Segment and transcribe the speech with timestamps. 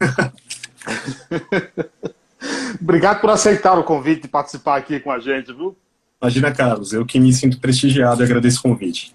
[2.80, 5.76] obrigado por aceitar o convite de participar aqui com a gente, viu?
[6.20, 9.14] Imagina, Carlos, eu que me sinto prestigiado e agradeço o convite.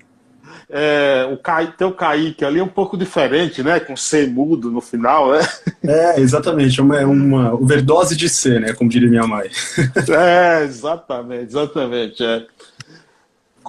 [0.70, 1.66] É, o Ca...
[1.66, 3.80] teu Kaique ali é um pouco diferente, né?
[3.80, 5.39] Com C mudo no final, né?
[5.83, 6.80] É, exatamente.
[6.80, 8.73] Uma, uma overdose de C, né?
[8.73, 9.50] Como diria minha mãe.
[10.08, 12.23] É, exatamente, exatamente.
[12.23, 12.45] É.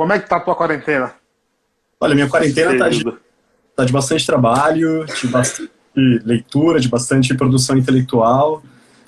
[0.01, 1.13] Como é que tá a tua quarentena?
[2.01, 3.05] Olha, minha quarentena tá de,
[3.77, 8.63] tá de bastante trabalho, de bastante leitura, de bastante produção intelectual,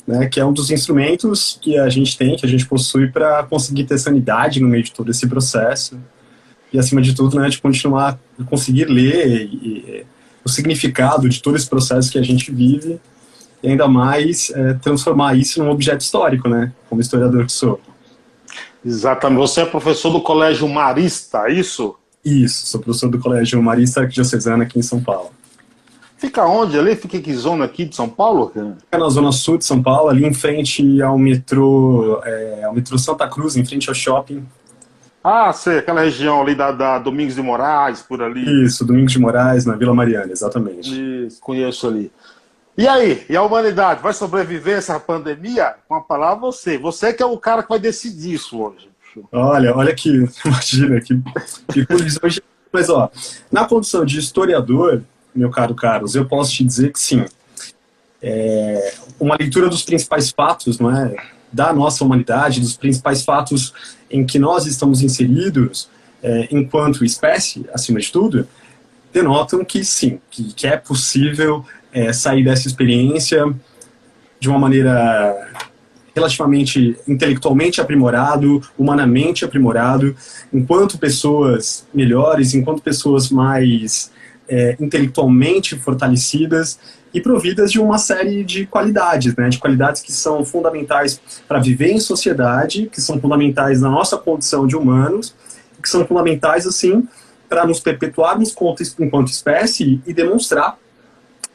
[0.06, 3.42] né, que é um dos instrumentos que a gente tem, que a gente possui para
[3.44, 5.98] conseguir ter sanidade no meio de todo esse processo.
[6.70, 8.18] E, acima de tudo, né, de continuar,
[8.50, 10.06] conseguir ler e, e,
[10.44, 13.00] o significado de todo esse processo que a gente vive
[13.62, 17.80] e ainda mais é, transformar isso num objeto histórico, né, como historiador que sou.
[18.84, 19.40] Exatamente.
[19.40, 21.96] Você é professor do Colégio Marista, é isso?
[22.24, 25.30] Isso, sou professor do Colégio Marista Diocesana aqui em São Paulo.
[26.16, 26.94] Fica onde ali?
[26.94, 28.52] Fica em que zona aqui de São Paulo?
[28.54, 32.96] Fica na zona sul de São Paulo, ali em frente ao metrô, é, ao metrô
[32.96, 34.46] Santa Cruz, em frente ao shopping.
[35.24, 38.64] Ah, sei, aquela região ali da, da Domingos de Moraes, por ali.
[38.64, 41.26] Isso, Domingos de Moraes, na Vila Mariana, exatamente.
[41.26, 42.10] Isso, conheço ali.
[42.76, 45.74] E aí, e a humanidade vai sobreviver essa pandemia?
[45.86, 46.78] Com a palavra você.
[46.78, 48.88] Você que é o cara que vai decidir isso hoje.
[49.30, 50.08] Olha, olha que,
[50.44, 51.14] imagina, que,
[51.70, 51.86] que
[52.24, 52.42] hoje.
[52.72, 53.10] Mas, ó,
[53.50, 55.02] na condição de historiador,
[55.34, 57.24] meu caro Carlos, eu posso te dizer que sim.
[58.22, 61.14] É, uma leitura dos principais fatos, não é?
[61.52, 63.74] Da nossa humanidade, dos principais fatos
[64.10, 65.90] em que nós estamos inseridos,
[66.22, 68.48] é, enquanto espécie, acima de tudo,
[69.12, 73.44] denotam que sim, que, que é possível é, sair dessa experiência
[74.40, 75.36] de uma maneira
[76.14, 80.14] relativamente intelectualmente aprimorado, humanamente aprimorado,
[80.52, 84.10] enquanto pessoas melhores, enquanto pessoas mais
[84.48, 86.78] é, intelectualmente fortalecidas
[87.14, 91.92] e providas de uma série de qualidades, né, de qualidades que são fundamentais para viver
[91.92, 95.34] em sociedade, que são fundamentais na nossa condição de humanos,
[95.82, 97.06] que são fundamentais assim
[97.48, 98.54] para nos perpetuarmos
[98.98, 100.78] enquanto espécie e demonstrar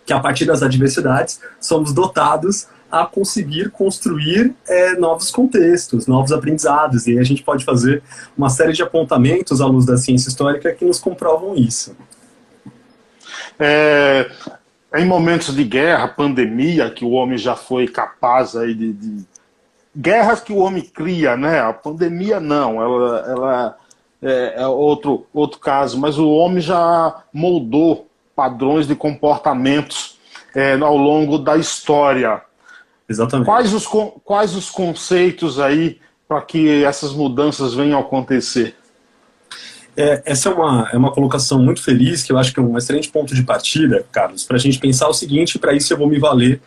[0.07, 7.05] que a partir das adversidades somos dotados a conseguir construir é, novos contextos, novos aprendizados.
[7.05, 8.01] E aí a gente pode fazer
[8.37, 11.93] uma série de apontamentos à luz da ciência histórica que nos comprovam isso.
[13.59, 14.31] É,
[14.95, 19.25] em momentos de guerra, pandemia, que o homem já foi capaz aí de, de...
[19.93, 21.59] guerras que o homem cria, né?
[21.59, 23.77] A pandemia não, ela, ela
[24.21, 28.06] é, é outro, outro caso, mas o homem já moldou
[28.37, 30.19] padrões de comportamentos
[30.55, 32.39] é, ao longo da história.
[33.09, 33.47] Exatamente.
[33.47, 33.87] Quais os,
[34.23, 38.75] quais os conceitos aí para que essas mudanças venham a acontecer?
[39.95, 42.77] É, essa é uma, é uma colocação muito feliz, que eu acho que é um
[42.77, 46.07] excelente ponto de partida, Carlos, para a gente pensar o seguinte, para isso eu vou
[46.07, 46.61] me valer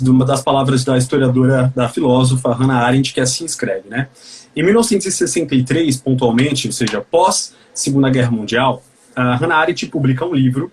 [0.00, 4.08] de uma das palavras da historiadora, da filósofa Hannah Arendt, que assim escreve, né?
[4.54, 8.82] Em 1963, pontualmente, ou seja, pós Segunda Guerra Mundial,
[9.16, 10.70] a Hannah Arendt publica um livro,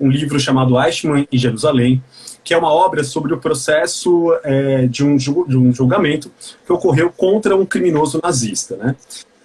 [0.00, 2.02] um livro chamado Eichmann e Jerusalém,
[2.42, 6.32] que é uma obra sobre o processo é, de, um, de um julgamento
[6.64, 8.76] que ocorreu contra um criminoso nazista.
[8.76, 8.96] Né?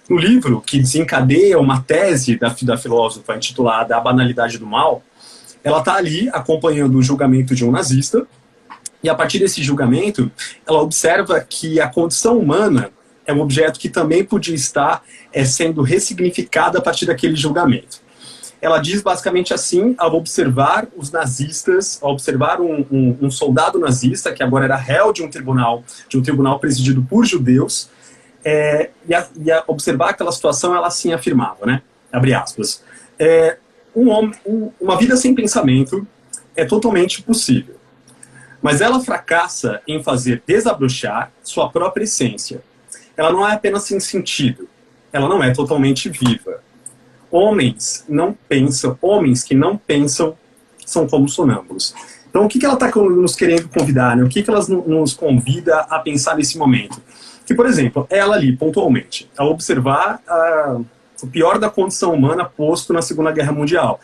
[0.08, 5.02] No livro, que desencadeia uma tese da, da filósofa intitulada A Banalidade do Mal,
[5.62, 8.26] ela está ali acompanhando o julgamento de um nazista,
[9.02, 10.30] e a partir desse julgamento,
[10.66, 12.90] ela observa que a condição humana
[13.26, 15.02] é um objeto que também podia estar
[15.32, 18.05] é, sendo ressignificada a partir daquele julgamento
[18.60, 24.32] ela diz basicamente assim, ao observar os nazistas, ao observar um, um, um, soldado nazista,
[24.32, 27.90] que agora era réu de um tribunal, de um tribunal presidido por judeus,
[28.44, 31.82] é, e, a, e a observar aquela situação, ela assim afirmava, né?
[32.12, 32.82] Abre aspas.
[33.18, 33.58] É,
[33.94, 36.06] um homem, um, uma vida sem pensamento
[36.54, 37.76] é totalmente possível.
[38.62, 42.62] Mas ela fracassa em fazer desabrochar sua própria essência.
[43.16, 44.68] Ela não é apenas sem sentido,
[45.12, 46.62] ela não é totalmente viva.
[47.30, 50.36] Homens não pensam, homens que não pensam
[50.84, 51.94] são como sonâmbulos.
[52.28, 54.16] Então, o que, que ela está nos querendo convidar?
[54.16, 54.22] Né?
[54.22, 57.00] O que, que ela nos convida a pensar nesse momento?
[57.46, 60.84] Que, por exemplo, ela ali, pontualmente, ao observar uh,
[61.22, 64.00] o pior da condição humana posto na Segunda Guerra Mundial.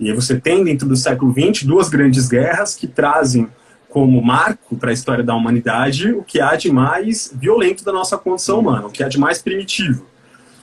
[0.00, 3.48] E você tem, dentro do século XX, duas grandes guerras que trazem
[3.88, 8.18] como marco para a história da humanidade o que há de mais violento da nossa
[8.18, 10.04] condição humana, o que há de mais primitivo.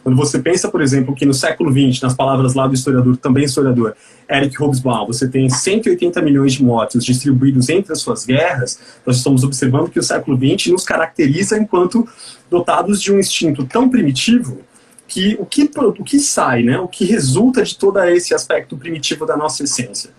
[0.03, 3.45] Quando você pensa, por exemplo, que no século XX, nas palavras lá do historiador, também
[3.45, 3.95] historiador,
[4.29, 9.45] Eric Hobsbawm, você tem 180 milhões de mortos distribuídos entre as suas guerras, nós estamos
[9.45, 12.05] observando que o século XX nos caracteriza enquanto
[12.51, 14.59] dotados de um instinto tão primitivo
[15.07, 19.25] que o que, o que sai, né, o que resulta de todo esse aspecto primitivo
[19.25, 20.09] da nossa essência.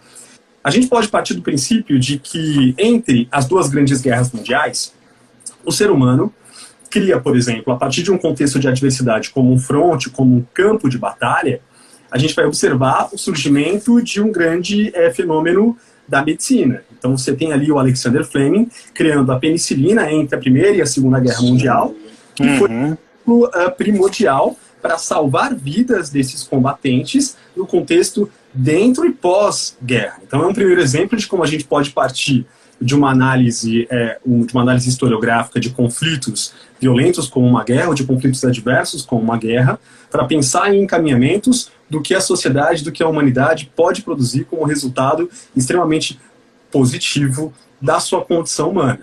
[0.62, 4.94] A gente pode partir do princípio de que entre as duas grandes guerras mundiais,
[5.62, 6.32] o ser humano
[6.90, 10.44] cria, por exemplo, a partir de um contexto de adversidade como um fronte, como um
[10.54, 11.60] campo de batalha,
[12.10, 15.76] a gente vai observar o surgimento de um grande é, fenômeno
[16.06, 16.82] da medicina.
[16.96, 20.86] Então você tem ali o Alexander Fleming criando a penicilina entre a Primeira e a
[20.86, 21.94] Segunda Guerra Mundial,
[22.34, 22.58] que uhum.
[22.58, 30.18] foi uh, primordial para salvar vidas desses combatentes no contexto dentro e pós-guerra.
[30.26, 32.46] Então é um primeiro exemplo de como a gente pode partir
[32.80, 37.94] de uma análise, é, de uma análise historiográfica de conflitos violentos como uma guerra, ou
[37.94, 39.78] de conflitos adversos como uma guerra,
[40.10, 44.64] para pensar em encaminhamentos do que a sociedade, do que a humanidade pode produzir como
[44.64, 46.18] resultado extremamente
[46.70, 49.00] positivo da sua condição humana.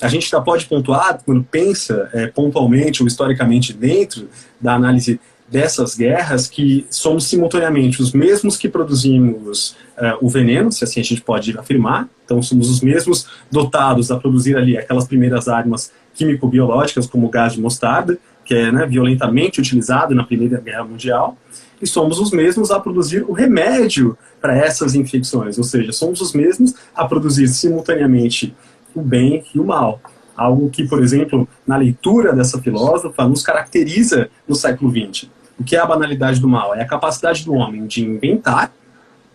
[0.00, 4.28] A gente já pode pontuar, quando pensa é, pontualmente ou historicamente dentro
[4.58, 5.20] da análise
[5.50, 11.04] dessas guerras que somos simultaneamente os mesmos que produzimos uh, o veneno, se assim a
[11.04, 12.08] gente pode afirmar.
[12.24, 17.54] Então, somos os mesmos dotados a produzir ali aquelas primeiras armas químico-biológicas, como o gás
[17.54, 21.36] de mostarda, que é né, violentamente utilizado na Primeira Guerra Mundial,
[21.82, 26.32] e somos os mesmos a produzir o remédio para essas infecções, ou seja, somos os
[26.32, 28.54] mesmos a produzir simultaneamente
[28.94, 30.00] o bem e o mal.
[30.36, 35.28] Algo que, por exemplo, na leitura dessa filósofa, nos caracteriza no século XX.
[35.60, 36.74] O que é a banalidade do mal?
[36.74, 38.72] É a capacidade do homem de inventar,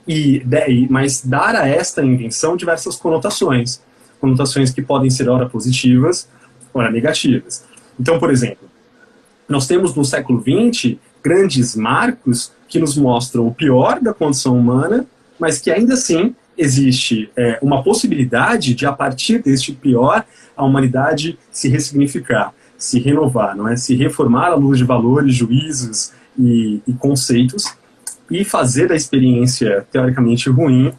[0.08, 0.44] e,
[0.90, 3.80] mas dar a esta invenção diversas conotações.
[4.20, 6.28] Conotações que podem ser ora positivas,
[6.74, 7.64] ora negativas.
[8.00, 8.68] Então, por exemplo,
[9.48, 15.06] nós temos no século XX grandes marcos que nos mostram o pior da condição humana,
[15.40, 20.26] mas que ainda assim existe é, uma possibilidade de, a partir deste pior,
[20.58, 23.76] a humanidade se ressignificar se renovar, não é?
[23.76, 27.74] Se reformar à luz de valores, juízos e, e conceitos
[28.30, 30.92] e fazer da experiência teoricamente ruim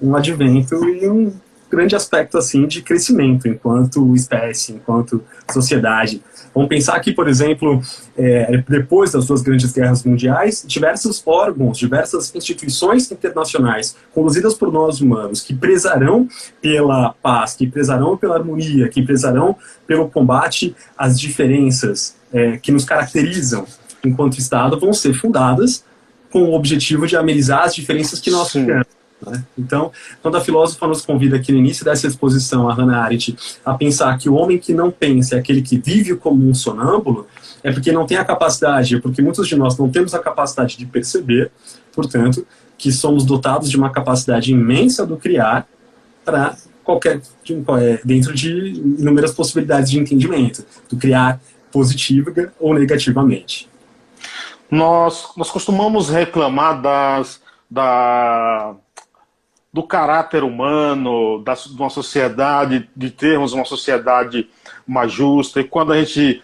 [0.00, 1.32] um advento e um
[1.72, 6.22] grande aspecto assim de crescimento enquanto espécie, enquanto sociedade.
[6.54, 7.80] Vamos pensar aqui, por exemplo,
[8.16, 15.00] é, depois das duas grandes guerras mundiais, diversos órgãos, diversas instituições internacionais conduzidas por nós
[15.00, 16.28] humanos que prezarão
[16.60, 22.84] pela paz, que prezarão pela harmonia, que prezarão pelo combate às diferenças é, que nos
[22.84, 23.66] caracterizam
[24.04, 25.84] enquanto Estado, vão ser fundadas
[26.30, 28.86] com o objetivo de amenizar as diferenças que nós temos.
[29.26, 29.44] Né?
[29.56, 33.74] Então, quando a filósofa nos convida aqui no início dessa exposição, a Hannah Arendt, a
[33.74, 37.26] pensar que o homem que não pensa é aquele que vive como um sonâmbulo,
[37.62, 40.86] é porque não tem a capacidade, porque muitos de nós não temos a capacidade de
[40.86, 41.50] perceber,
[41.94, 45.68] portanto, que somos dotados de uma capacidade imensa do criar
[46.24, 47.20] para qualquer
[47.80, 48.50] é, dentro de
[48.98, 53.68] inúmeras possibilidades de entendimento, do criar positiva ou negativamente.
[54.70, 58.74] Nós, nós costumamos reclamar das, da,
[59.72, 64.48] do caráter humano, da, de uma sociedade, de termos uma sociedade
[64.86, 65.60] mais justa.
[65.60, 66.42] E quando a gente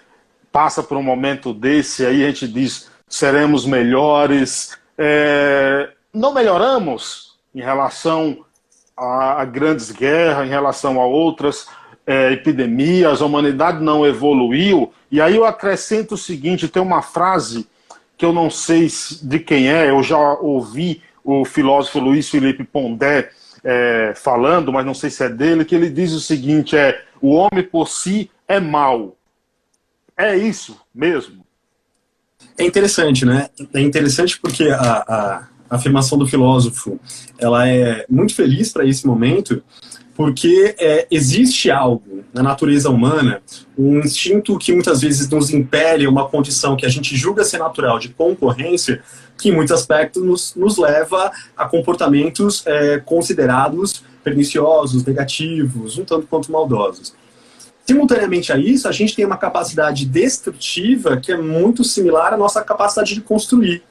[0.50, 4.78] passa por um momento desse, aí a gente diz seremos melhores.
[4.96, 8.44] É, não melhoramos em relação
[8.96, 11.68] a, a, grandes guerras, em relação a outras
[12.06, 14.92] é, epidemias, a humanidade não evoluiu.
[15.10, 17.68] E aí eu acrescento o seguinte: tem uma frase
[18.16, 18.88] que eu não sei
[19.22, 23.30] de quem é, eu já ouvi o filósofo Luiz Felipe Pondé
[23.62, 27.34] é, falando, mas não sei se é dele, que ele diz o seguinte: é o
[27.34, 29.14] homem por si é mal.
[30.16, 31.44] É isso mesmo.
[32.56, 33.50] É interessante, né?
[33.74, 36.98] É interessante porque a, a, a afirmação do filósofo
[37.38, 39.62] ela é muito feliz para esse momento,
[40.16, 43.42] porque é, existe algo na natureza humana,
[43.76, 47.98] um instinto que muitas vezes nos impele uma condição que a gente julga ser natural
[47.98, 49.02] de concorrência,
[49.38, 56.26] que em muitos aspectos nos, nos leva a comportamentos é, considerados perniciosos, negativos, um tanto
[56.26, 57.14] quanto maldosos.
[57.86, 62.62] Simultaneamente a isso, a gente tem uma capacidade destrutiva que é muito similar à nossa
[62.62, 63.82] capacidade de construir.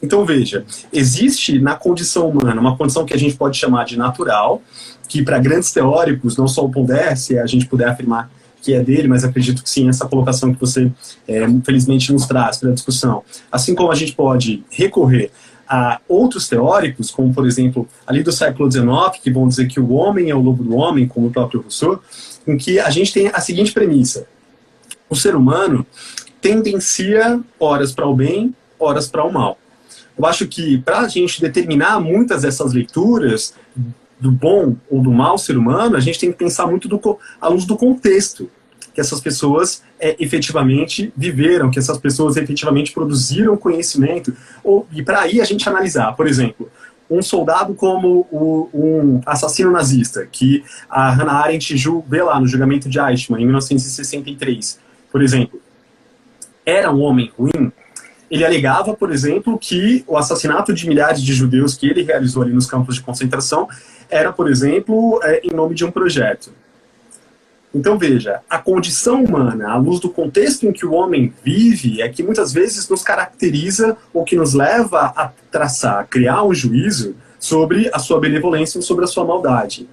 [0.00, 4.62] Então, veja, existe na condição humana uma condição que a gente pode chamar de natural,
[5.08, 8.30] que para grandes teóricos, não só o Pondé, se a gente puder afirmar
[8.64, 10.90] que é dele, mas acredito que sim, essa colocação que você,
[11.28, 13.22] é, infelizmente, nos traz para a discussão.
[13.52, 15.30] Assim como a gente pode recorrer
[15.68, 18.86] a outros teóricos, como, por exemplo, ali do século XIX,
[19.22, 22.02] que vão dizer que o homem é o lobo do homem, como o próprio Rousseau,
[22.46, 24.26] em que a gente tem a seguinte premissa.
[25.08, 25.86] O ser humano
[26.40, 29.58] tendencia horas para o bem, horas para o mal.
[30.16, 33.54] Eu acho que para a gente determinar muitas dessas leituras
[34.20, 37.48] do bom ou do mal ser humano, a gente tem que pensar muito do, à
[37.48, 38.50] luz do contexto
[38.94, 44.32] que essas pessoas é, efetivamente viveram, que essas pessoas efetivamente produziram conhecimento.
[44.62, 46.70] Ou, e para aí a gente analisar, por exemplo,
[47.10, 51.74] um soldado como o, um assassino nazista, que a Hannah Arendt
[52.08, 54.78] vê lá no julgamento de Eichmann, em 1963,
[55.10, 55.60] por exemplo,
[56.64, 57.72] era um homem ruim,
[58.34, 62.52] ele alegava, por exemplo, que o assassinato de milhares de judeus que ele realizou ali
[62.52, 63.68] nos campos de concentração
[64.10, 66.50] era, por exemplo, é, em nome de um projeto.
[67.72, 72.08] Então, veja, a condição humana, à luz do contexto em que o homem vive, é
[72.08, 77.14] que muitas vezes nos caracteriza ou que nos leva a traçar, a criar um juízo
[77.38, 79.88] sobre a sua benevolência ou sobre a sua maldade.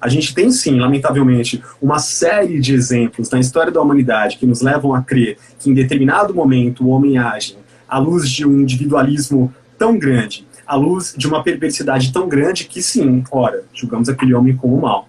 [0.00, 4.62] A gente tem sim, lamentavelmente, uma série de exemplos na história da humanidade que nos
[4.62, 7.56] levam a crer que em determinado momento o homem age
[7.88, 12.82] à luz de um individualismo tão grande, à luz de uma perversidade tão grande que
[12.82, 15.08] sim, ora, julgamos aquele homem como mal.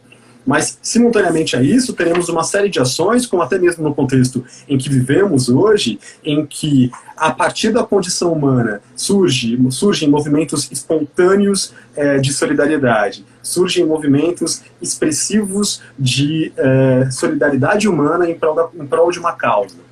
[0.49, 4.79] Mas, simultaneamente a isso, teremos uma série de ações, como até mesmo no contexto em
[4.79, 12.17] que vivemos hoje, em que, a partir da condição humana, surge, surgem movimentos espontâneos é,
[12.17, 19.19] de solidariedade, surgem movimentos expressivos de é, solidariedade humana em prol, da, em prol de
[19.19, 19.88] uma causa.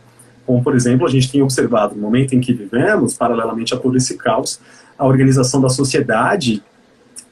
[0.48, 3.98] Como, por exemplo, a gente tem observado no momento em que vivemos, paralelamente a todo
[3.98, 4.62] esse caos,
[4.98, 6.63] a organização da sociedade,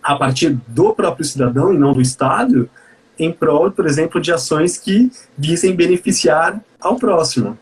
[0.04, 2.70] a partir do próprio cidadão e não do Estado,
[3.18, 7.58] em prol, por exemplo, de ações que visem beneficiar ao próximo.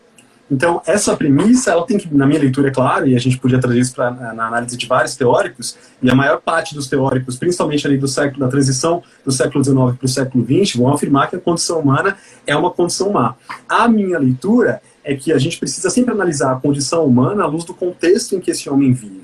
[0.50, 3.60] Então, essa premissa, ela tem que, na minha leitura, é claro, e a gente podia
[3.60, 7.86] trazer isso pra, na análise de vários teóricos, e a maior parte dos teóricos, principalmente
[7.86, 11.36] ali do século da transição do século XIX para o século XX, vão afirmar que
[11.36, 13.36] a condição humana é uma condição má.
[13.68, 17.64] A minha leitura é que a gente precisa sempre analisar a condição humana à luz
[17.64, 19.22] do contexto em que esse homem vive,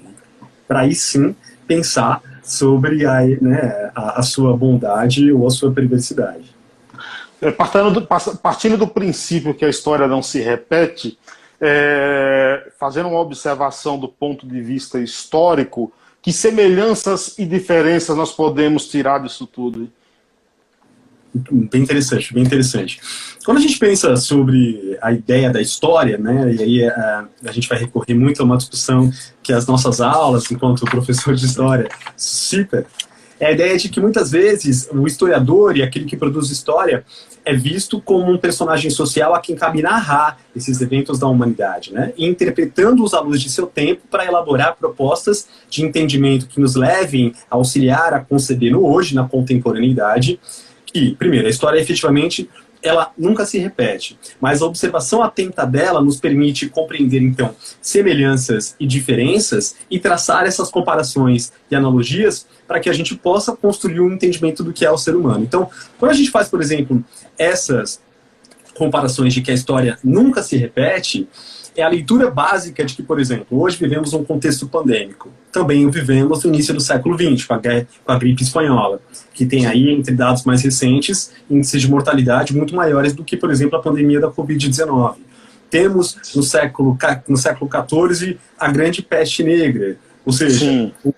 [0.69, 1.35] para aí sim
[1.67, 6.55] pensar sobre a, né, a, a sua bondade ou a sua perversidade.
[7.41, 8.07] É, partindo, do,
[8.43, 11.19] partindo do princípio que a história não se repete,
[11.61, 18.89] é, fazendo uma observação do ponto de vista histórico, que semelhanças e diferenças nós podemos
[18.89, 19.91] tirar disso tudo?
[21.33, 23.01] Bem interessante, bem interessante.
[23.45, 27.53] Quando a gente pensa sobre a ideia da história, né, e aí a, é, a
[27.53, 29.11] gente vai recorrer muito a uma discussão
[29.43, 32.87] que as nossas aulas, enquanto professor de história, suscita,
[33.39, 37.03] é a ideia de que muitas vezes o historiador e aquele que produz história
[37.43, 42.13] é visto como um personagem social a quem cabe narrar esses eventos da humanidade, né?
[42.19, 47.57] Interpretando-os à luz de seu tempo para elaborar propostas de entendimento que nos levem a
[47.57, 50.39] auxiliar a conceber no hoje, na contemporaneidade,
[50.85, 52.47] que, primeiro, a história efetivamente
[52.83, 58.87] ela nunca se repete, mas a observação atenta dela nos permite compreender, então, semelhanças e
[58.87, 64.63] diferenças e traçar essas comparações e analogias para que a gente possa construir um entendimento
[64.63, 65.45] do que é o ser humano.
[65.45, 65.69] Então,
[65.99, 67.05] quando a gente faz, por exemplo,
[67.39, 68.01] essas
[68.75, 71.29] comparações de que a história nunca se repete,
[71.77, 75.31] é a leitura básica de que, por exemplo, hoje vivemos um contexto pandêmico.
[75.53, 79.01] Também o vivemos no início do século XX, com a, com a gripe espanhola,
[79.33, 83.51] que tem aí, entre dados mais recentes, índices de mortalidade muito maiores do que, por
[83.51, 85.17] exemplo, a pandemia da Covid-19.
[85.69, 86.99] Temos no século,
[87.29, 89.97] no século XIV a grande peste negra,
[90.27, 90.93] ou seja, Sim.
[91.05, 91.15] o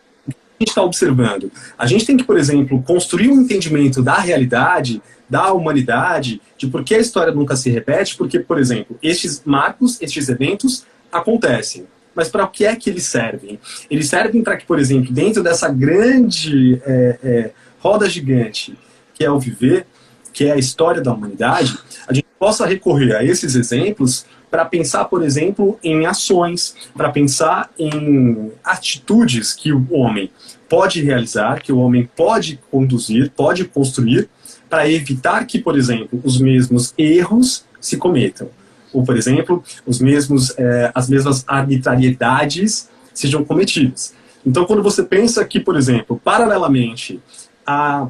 [0.62, 1.50] gente está observando?
[1.76, 6.84] A gente tem que, por exemplo, construir um entendimento da realidade da humanidade, de por
[6.84, 11.86] que a história nunca se repete, porque, por exemplo, estes marcos, estes eventos acontecem.
[12.14, 13.58] Mas para que é que eles servem?
[13.90, 17.50] Eles servem para que, por exemplo, dentro dessa grande é, é,
[17.80, 18.76] roda gigante
[19.14, 19.86] que é o viver,
[20.32, 25.06] que é a história da humanidade, a gente possa recorrer a esses exemplos para pensar,
[25.06, 30.30] por exemplo, em ações, para pensar em atitudes que o homem
[30.68, 34.28] pode realizar, que o homem pode conduzir, pode construir,
[34.68, 38.50] para evitar que, por exemplo, os mesmos erros se cometam.
[38.92, 44.14] Ou, por exemplo, os mesmos, é, as mesmas arbitrariedades sejam cometidas.
[44.44, 47.18] Então, quando você pensa que, por exemplo, paralelamente
[47.66, 48.06] a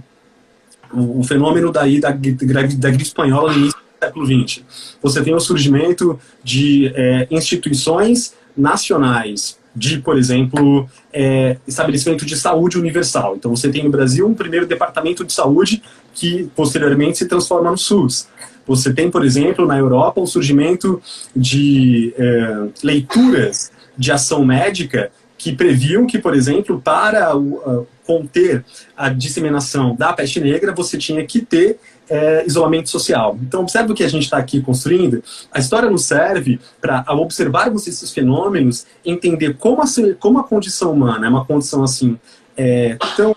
[0.93, 4.63] o, fenômeno daí da, da, da gripe espanhola no início século XX,
[5.01, 12.79] você tem o surgimento de é, instituições nacionais de, por exemplo, é, estabelecimento de saúde
[12.79, 13.37] universal.
[13.37, 15.83] Então, você tem no Brasil um primeiro departamento de saúde
[16.15, 18.29] que posteriormente se transforma no SUS.
[18.67, 21.01] Você tem, por exemplo, na Europa o surgimento
[21.35, 25.11] de é, leituras de ação médica
[25.43, 28.65] que previam que, por exemplo, para uh, conter
[28.97, 31.81] a disseminação da peste negra, você tinha que ter
[32.13, 33.39] é, isolamento social.
[33.41, 35.25] Então, observe o que a gente está aqui construindo.
[35.51, 39.87] A história nos serve para, ao observarmos esses fenômenos, entender como a,
[40.21, 42.19] como a condição humana é uma condição assim
[42.55, 43.35] é, tão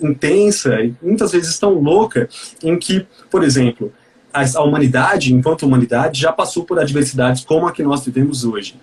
[0.00, 2.28] intensa e muitas vezes tão louca,
[2.62, 3.92] em que, por exemplo,
[4.32, 8.76] a, a humanidade, enquanto humanidade, já passou por adversidades como a que nós vivemos hoje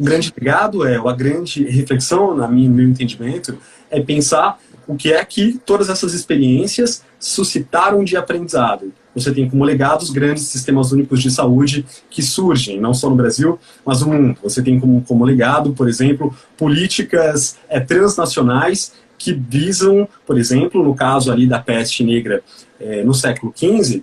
[0.00, 3.58] o grande legado é, a grande reflexão, na minha, no meu entendimento,
[3.90, 4.58] é pensar
[4.90, 8.92] o que é que todas essas experiências suscitaram de aprendizado.
[9.14, 13.16] Você tem como legado os grandes sistemas únicos de saúde que surgem, não só no
[13.16, 14.38] Brasil, mas no mundo.
[14.42, 20.94] Você tem como, como legado, por exemplo, políticas é, transnacionais que visam, por exemplo, no
[20.94, 22.42] caso ali da peste negra
[22.80, 24.02] é, no século XV,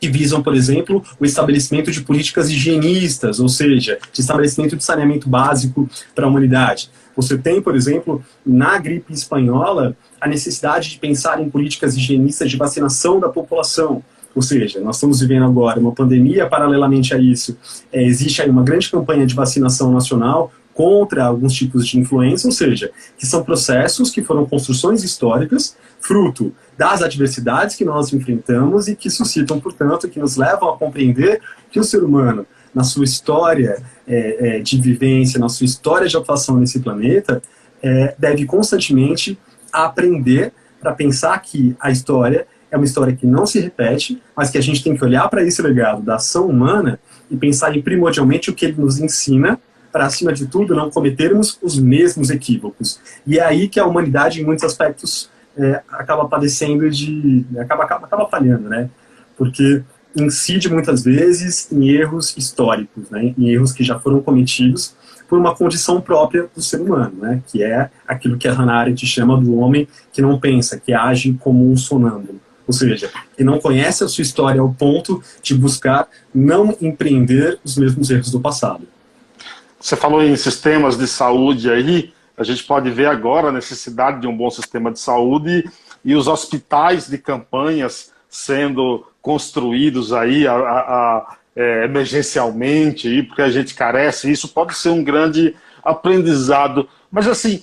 [0.00, 5.28] que visam, por exemplo, o estabelecimento de políticas higienistas, ou seja, de estabelecimento de saneamento
[5.28, 6.90] básico para a humanidade.
[7.20, 12.56] Você tem, por exemplo, na gripe espanhola, a necessidade de pensar em políticas higienistas de
[12.56, 14.02] vacinação da população.
[14.34, 17.56] Ou seja, nós estamos vivendo agora uma pandemia, paralelamente a isso,
[17.92, 22.52] é, existe aí uma grande campanha de vacinação nacional contra alguns tipos de influência, ou
[22.52, 28.96] seja, que são processos que foram construções históricas, fruto das adversidades que nós enfrentamos e
[28.96, 33.82] que suscitam, portanto, que nos levam a compreender que o ser humano, na sua história
[34.10, 37.40] é, é, de vivência, na sua história de atuação nesse planeta,
[37.80, 39.38] é, deve constantemente
[39.72, 44.58] aprender para pensar que a história é uma história que não se repete, mas que
[44.58, 46.98] a gente tem que olhar para esse legado da ação humana
[47.30, 49.58] e pensar em primordialmente o que ele nos ensina
[49.92, 53.00] para, acima de tudo, não cometermos os mesmos equívocos.
[53.26, 57.44] E é aí que a humanidade, em muitos aspectos, é, acaba padecendo de.
[57.58, 58.88] acaba, acaba, acaba falhando, né?
[59.36, 59.82] Porque
[60.16, 63.34] incide muitas vezes em erros históricos, né?
[63.36, 64.94] em erros que já foram cometidos
[65.28, 67.42] por uma condição própria do ser humano, né?
[67.46, 71.32] que é aquilo que a Hannah Arendt chama do homem que não pensa, que age
[71.34, 72.40] como um sonâmbulo.
[72.66, 77.76] Ou seja, que não conhece a sua história ao ponto de buscar não empreender os
[77.76, 78.86] mesmos erros do passado.
[79.80, 84.26] Você falou em sistemas de saúde aí, a gente pode ver agora a necessidade de
[84.26, 85.68] um bom sistema de saúde
[86.04, 93.50] e os hospitais de campanhas sendo construídos aí a, a, a, é, emergencialmente, porque a
[93.50, 94.30] gente carece.
[94.30, 96.88] Isso pode ser um grande aprendizado.
[97.10, 97.62] Mas assim,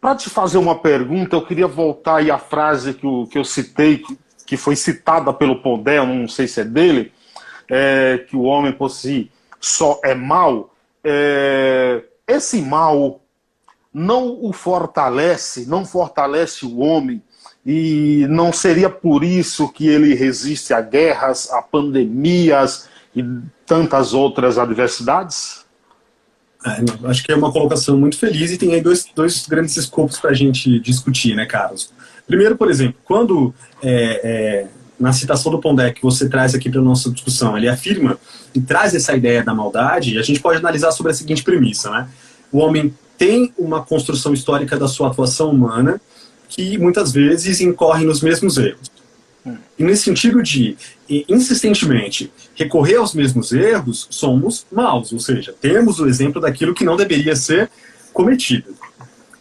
[0.00, 3.44] para te fazer uma pergunta, eu queria voltar aí à frase que, eu, que eu
[3.44, 4.02] citei,
[4.46, 7.12] que foi citada pelo Pondé, não sei se é dele,
[7.68, 10.74] é, que o homem por si só é mal.
[11.02, 13.20] É, esse mal
[13.92, 17.22] não o fortalece, não fortalece o homem,
[17.66, 23.24] e não seria por isso que ele resiste a guerras, a pandemias e
[23.66, 25.64] tantas outras adversidades?
[26.64, 30.20] É, acho que é uma colocação muito feliz e tem aí dois, dois grandes escopos
[30.20, 31.90] para a gente discutir, né, Carlos?
[32.24, 33.52] Primeiro, por exemplo, quando
[33.82, 34.66] é, é,
[34.98, 38.16] na citação do Pondé que você traz aqui para nossa discussão, ele afirma
[38.54, 42.08] e traz essa ideia da maldade, a gente pode analisar sobre a seguinte premissa, né?
[42.52, 46.00] O homem tem uma construção histórica da sua atuação humana
[46.48, 48.90] que muitas vezes incorre nos mesmos erros.
[49.78, 50.76] E nesse sentido de
[51.28, 56.96] insistentemente recorrer aos mesmos erros, somos maus, ou seja, temos o exemplo daquilo que não
[56.96, 57.70] deveria ser
[58.12, 58.74] cometido.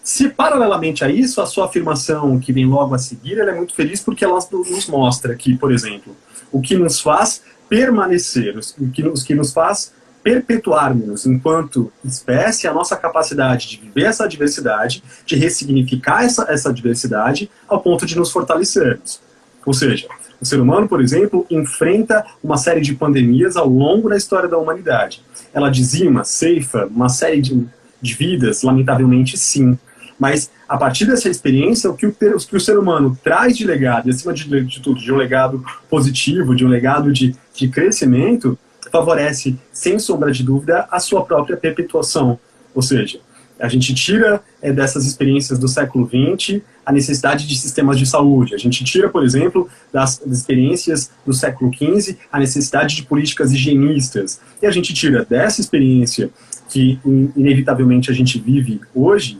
[0.04, 3.74] Se paralelamente a isso, a sua afirmação que vem logo a seguir, ela é muito
[3.74, 6.16] feliz porque ela nos mostra que, por exemplo,
[6.52, 9.92] o que nos faz permanecer, o que nos, que nos faz
[10.26, 17.48] perpetuarmos enquanto espécie a nossa capacidade de viver essa diversidade, de ressignificar essa, essa diversidade
[17.68, 19.22] ao ponto de nos fortalecermos.
[19.64, 20.08] Ou seja,
[20.42, 24.58] o ser humano, por exemplo, enfrenta uma série de pandemias ao longo da história da
[24.58, 25.22] humanidade.
[25.54, 27.64] Ela dizima, ceifa uma série de,
[28.02, 29.78] de vidas, lamentavelmente sim.
[30.20, 34.08] Mas a partir dessa experiência, o que o, que o ser humano traz de legado,
[34.08, 38.58] e acima de, de tudo, de um legado positivo, de um legado de, de crescimento,
[38.96, 42.40] favorece, sem sombra de dúvida, a sua própria perpetuação.
[42.74, 43.20] Ou seja,
[43.60, 48.56] a gente tira é, dessas experiências do século XX a necessidade de sistemas de saúde.
[48.56, 54.40] A gente tira, por exemplo, das, experiências do século XV a necessidade de políticas higienistas.
[54.62, 56.30] E a gente tira dessa experiência
[56.70, 57.00] que
[57.36, 59.40] inevitavelmente a gente vive hoje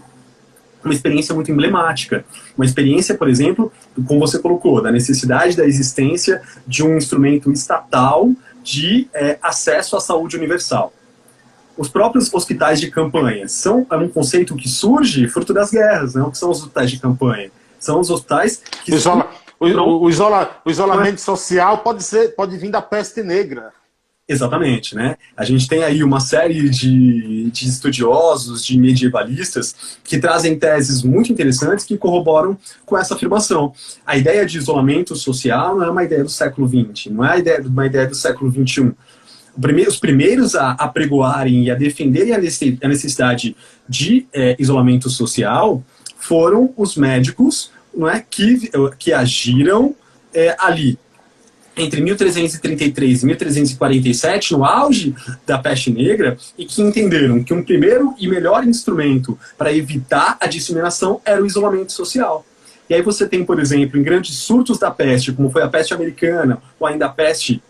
[0.84, 2.24] uma experiência muito emblemática.
[2.56, 3.72] Uma experiência, por exemplo,
[4.06, 8.32] como você colocou, da necessidade da existência de um instrumento estatal
[8.66, 10.92] de é, acesso à saúde universal.
[11.78, 16.24] Os próprios hospitais de campanha são é um conceito que surge fruto das guerras, né?
[16.24, 17.52] O que são os hospitais de campanha?
[17.80, 18.92] São os hospitais que...
[18.92, 23.72] O, isola, o, o, isola, o isolamento social pode, ser, pode vir da peste negra.
[24.28, 25.18] Exatamente, né?
[25.38, 31.32] A gente tem aí uma série de, de estudiosos, de medievalistas, que trazem teses muito
[31.32, 32.58] interessantes que corroboram
[32.88, 33.72] com essa afirmação.
[34.04, 37.36] A ideia de isolamento social não é uma ideia do século XX, não é
[37.68, 38.94] uma ideia do século XXI.
[39.88, 43.56] Os primeiros a apregoarem e a defenderem a necessidade
[43.88, 45.84] de é, isolamento social
[46.18, 49.96] foram os médicos não é, que, que agiram
[50.34, 50.98] é, ali
[51.78, 55.14] entre 1333 e 1347, no auge
[55.46, 60.48] da peste negra, e que entenderam que um primeiro e melhor instrumento para evitar a
[60.48, 62.46] disseminação era o isolamento social.
[62.90, 65.94] E aí você tem, por exemplo, em grandes surtos da peste, como foi a peste
[65.94, 67.62] americana ou ainda a peste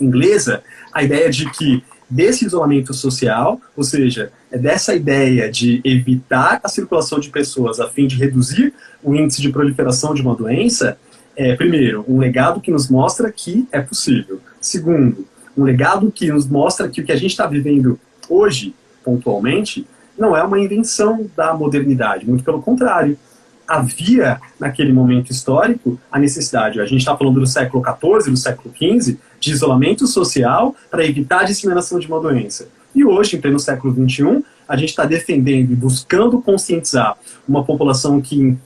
[0.00, 6.60] inglesa, a ideia de que desse isolamento social, ou seja, é dessa ideia de evitar
[6.62, 10.98] a circulação de pessoas a fim de reduzir o índice de proliferação de uma doença,
[11.36, 14.40] é, primeiro, um legado que nos mostra que é possível.
[14.60, 19.86] Segundo, um legado que nos mostra que o que a gente está vivendo hoje, pontualmente,
[20.18, 23.18] não é uma invenção da modernidade, muito pelo contrário.
[23.66, 28.74] Havia, naquele momento histórico, a necessidade, a gente está falando do século XIV, do século
[28.74, 32.68] XV, de isolamento social para evitar a disseminação de uma doença.
[32.94, 37.16] E hoje, em pleno século XXI, a gente está defendendo e buscando conscientizar
[37.48, 38.56] uma população que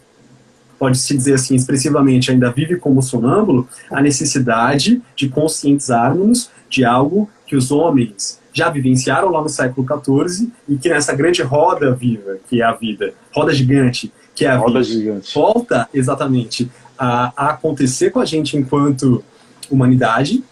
[0.78, 7.56] pode-se dizer assim, expressivamente, ainda vive como sonâmbulo, a necessidade de conscientizarmos de algo que
[7.56, 12.62] os homens já vivenciaram lá no século XIV e que nessa grande roda viva, que
[12.62, 15.34] é a vida, roda gigante, que é a roda vida, gigante.
[15.34, 19.24] volta exatamente a, a, acontecer com a gente enquanto
[19.68, 20.42] humanidade.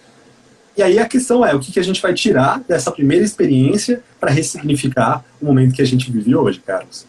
[0.76, 4.02] E aí a questão é, o que, que a gente vai tirar dessa primeira experiência
[4.18, 7.06] para ressignificar o momento que a gente vive hoje, Carlos?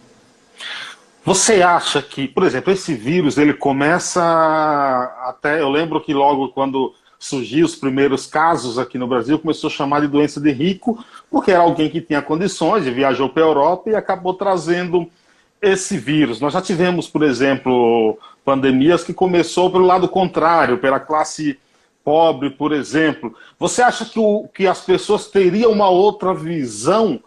[1.26, 4.22] Você acha que, por exemplo, esse vírus ele começa
[5.26, 9.72] até eu lembro que logo quando surgiu os primeiros casos aqui no Brasil começou a
[9.72, 13.90] chamar de doença de rico porque era alguém que tinha condições, viajou para a Europa
[13.90, 15.10] e acabou trazendo
[15.62, 16.42] esse vírus.
[16.42, 21.58] Nós já tivemos, por exemplo, pandemias que começou pelo lado contrário, pela classe
[22.04, 23.34] pobre, por exemplo.
[23.58, 27.18] Você acha que, o, que as pessoas teriam uma outra visão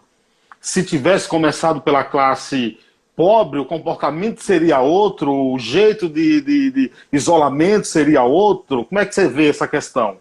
[0.61, 2.77] se tivesse começado pela classe
[3.17, 8.85] pobre, o comportamento seria outro, o jeito de, de, de, isolamento seria outro?
[8.85, 10.17] Como é que você vê essa questão?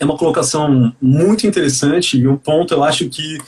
[0.00, 3.38] É uma colocação muito interessante e um ponto, eu acho que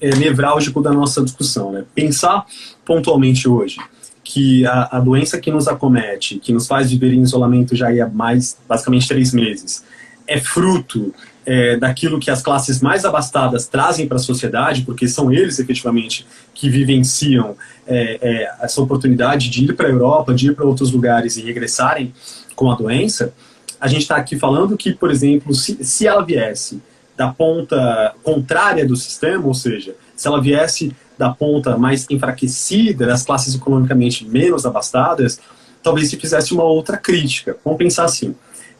[0.00, 1.72] é nevrálgico da nossa discussão.
[1.72, 1.84] Né?
[1.92, 2.46] Pensar
[2.84, 3.78] pontualmente hoje
[4.22, 8.08] que a, a doença que nos acomete, que nos faz viver em isolamento já há
[8.08, 9.84] mais, basicamente, três meses,
[10.26, 15.32] é fruto é, daquilo que as classes mais abastadas trazem para a sociedade, porque são
[15.32, 17.56] eles efetivamente que vivenciam
[17.86, 21.42] é, é, essa oportunidade de ir para a Europa, de ir para outros lugares e
[21.42, 22.12] regressarem
[22.54, 23.32] com a doença,
[23.80, 26.82] a gente está aqui falando que, por exemplo, se, se ela viesse
[27.16, 33.22] da ponta contrária do sistema, ou seja, se ela viesse da ponta mais enfraquecida, das
[33.22, 35.40] classes economicamente menos abastadas,
[35.82, 37.56] talvez se fizesse uma outra crítica.
[37.64, 38.34] Vamos pensar assim: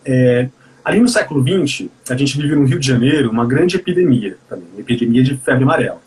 [0.04, 0.48] é,
[0.90, 4.66] Ali no século XX, a gente vive no Rio de Janeiro uma grande epidemia, também,
[4.72, 6.02] uma epidemia de febre amarela.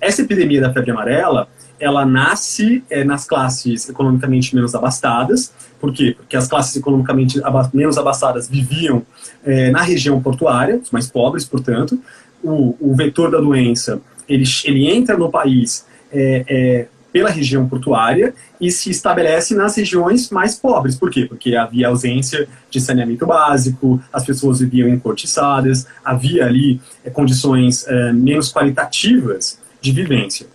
[0.00, 1.48] Essa epidemia da febre amarela,
[1.80, 5.52] ela nasce é, nas classes economicamente menos abastadas.
[5.80, 6.14] Por quê?
[6.16, 7.40] Porque as classes economicamente
[7.74, 9.04] menos abastadas viviam
[9.44, 12.00] é, na região portuária, os mais pobres, portanto.
[12.44, 18.70] O, o vetor da doença, ele, ele entra no país é, pela região portuária e
[18.70, 20.96] se estabelece nas regiões mais pobres.
[20.96, 21.26] Por quê?
[21.26, 28.12] Porque havia ausência de saneamento básico, as pessoas viviam encortiçadas, havia ali é, condições é,
[28.12, 30.46] menos qualitativas de vivência.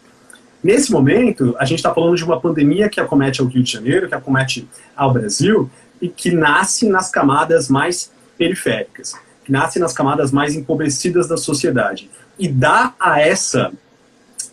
[0.64, 4.08] Nesse momento, a gente está falando de uma pandemia que acomete ao Rio de Janeiro,
[4.08, 5.70] que acomete ao Brasil
[6.02, 9.14] e que nasce nas camadas mais periféricas,
[9.46, 13.72] que nasce nas camadas mais empobrecidas da sociedade e dá a essa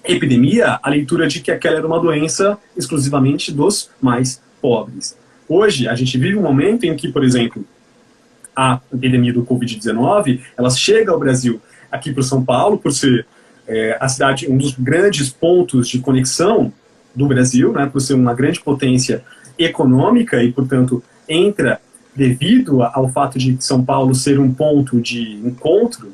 [0.04, 5.16] epidemia a leitura de que aquela era uma doença exclusivamente dos mais pobres.
[5.48, 7.64] Hoje, a gente vive um momento em que, por exemplo,
[8.54, 13.26] a epidemia do Covid-19, ela chega ao Brasil, aqui para São Paulo, por ser
[13.66, 16.72] é, a cidade, um dos grandes pontos de conexão
[17.14, 19.24] do Brasil, né, por ser uma grande potência
[19.58, 21.80] econômica e, portanto, entra
[22.14, 26.12] devido ao fato de São Paulo ser um ponto de encontro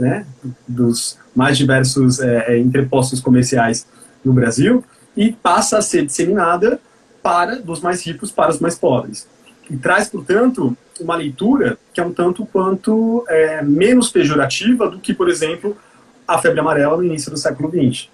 [0.00, 0.26] né,
[0.66, 3.86] dos mais diversos é, é, entrepostos comerciais
[4.24, 4.82] no Brasil
[5.16, 6.80] e passa a ser disseminada
[7.22, 9.28] para dos mais ricos para os mais pobres.
[9.68, 15.12] E traz, portanto, uma leitura que é um tanto quanto é, menos pejorativa do que,
[15.12, 15.76] por exemplo,
[16.26, 18.08] a febre amarela no início do século XX.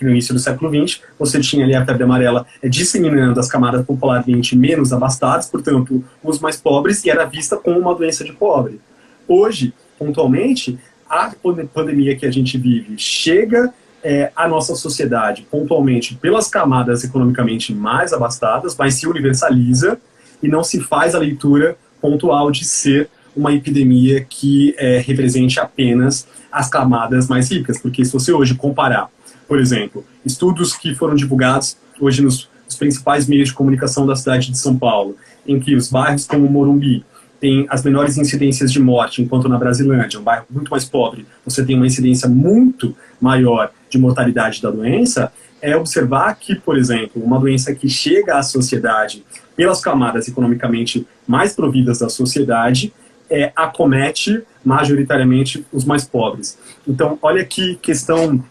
[0.00, 3.84] No início do século XX, você tinha ali a febre amarela é, disseminando as camadas
[3.84, 8.80] popularmente menos abastadas, portanto, os mais pobres, e era vista como uma doença de pobre.
[9.26, 11.32] Hoje, pontualmente, a
[11.72, 18.12] pandemia que a gente vive chega é, à nossa sociedade pontualmente pelas camadas economicamente mais
[18.12, 19.98] abastadas, mas se universaliza
[20.42, 26.26] e não se faz a leitura pontual de ser uma epidemia que é, represente apenas
[26.52, 29.08] as camadas mais ricas, porque se você hoje comparar,
[29.48, 34.50] por exemplo, estudos que foram divulgados hoje nos, nos principais meios de comunicação da cidade
[34.50, 37.04] de São Paulo, em que os bairros como Morumbi
[37.44, 41.62] tem as menores incidências de morte, enquanto na Brasilândia, um bairro muito mais pobre, você
[41.62, 45.30] tem uma incidência muito maior de mortalidade da doença,
[45.60, 49.22] é observar que, por exemplo, uma doença que chega à sociedade
[49.54, 52.94] pelas camadas economicamente mais providas da sociedade,
[53.28, 56.58] é, acomete majoritariamente os mais pobres.
[56.88, 58.42] Então, olha que questão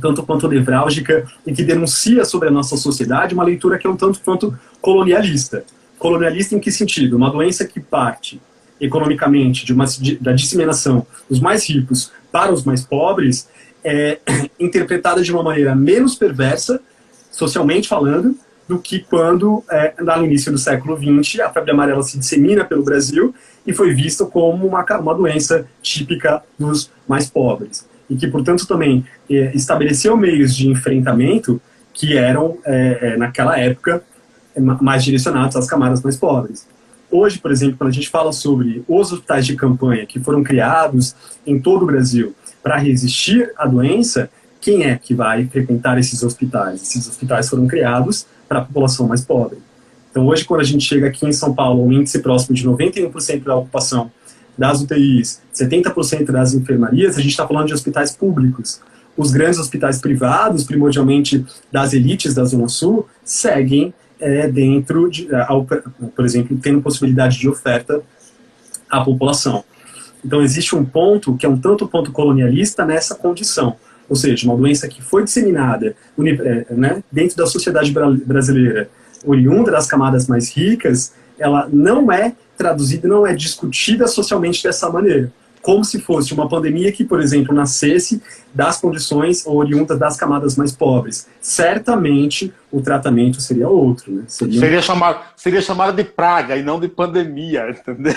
[0.00, 3.96] tanto quanto nevrálgica e que denuncia sobre a nossa sociedade uma leitura que é um
[3.96, 5.64] tanto quanto colonialista.
[6.06, 7.16] Colonialista em que sentido?
[7.16, 8.40] Uma doença que parte
[8.80, 13.48] economicamente de uma, de, da disseminação dos mais ricos para os mais pobres
[13.82, 14.20] é
[14.56, 16.80] interpretada de uma maneira menos perversa,
[17.32, 18.38] socialmente falando,
[18.68, 22.84] do que quando, é, no início do século XX, a febre amarela se dissemina pelo
[22.84, 23.34] Brasil
[23.66, 27.84] e foi vista como uma, uma doença típica dos mais pobres.
[28.08, 31.60] E que, portanto, também é, estabeleceu meios de enfrentamento
[31.92, 34.04] que eram, é, é naquela época,
[34.60, 36.66] mais direcionados às camadas mais pobres.
[37.10, 41.14] Hoje, por exemplo, quando a gente fala sobre os hospitais de campanha que foram criados
[41.46, 44.28] em todo o Brasil para resistir à doença,
[44.60, 46.82] quem é que vai frequentar esses hospitais?
[46.82, 49.58] Esses hospitais foram criados para a população mais pobre.
[50.10, 53.44] Então, hoje, quando a gente chega aqui em São Paulo, um índice próximo de 91%
[53.44, 54.10] da ocupação
[54.56, 58.80] das UTIs, 70% das enfermarias, a gente está falando de hospitais públicos.
[59.16, 65.46] Os grandes hospitais privados, primordialmente das elites da Zona Sul, seguem é, dentro, de, é,
[66.14, 68.02] por exemplo, tendo possibilidade de oferta
[68.90, 69.64] à população.
[70.24, 73.76] Então, existe um ponto que é um tanto ponto colonialista nessa condição
[74.08, 78.88] ou seja, uma doença que foi disseminada é, né, dentro da sociedade brasileira,
[79.24, 85.32] oriunda das camadas mais ricas, ela não é traduzida, não é discutida socialmente dessa maneira.
[85.66, 88.22] Como se fosse uma pandemia que, por exemplo, nascesse
[88.54, 91.26] das condições oriundas das camadas mais pobres.
[91.40, 94.12] Certamente o tratamento seria outro.
[94.12, 94.22] Né?
[94.28, 98.14] Seria, seria, chamado, seria chamado de praga e não de pandemia, entendeu?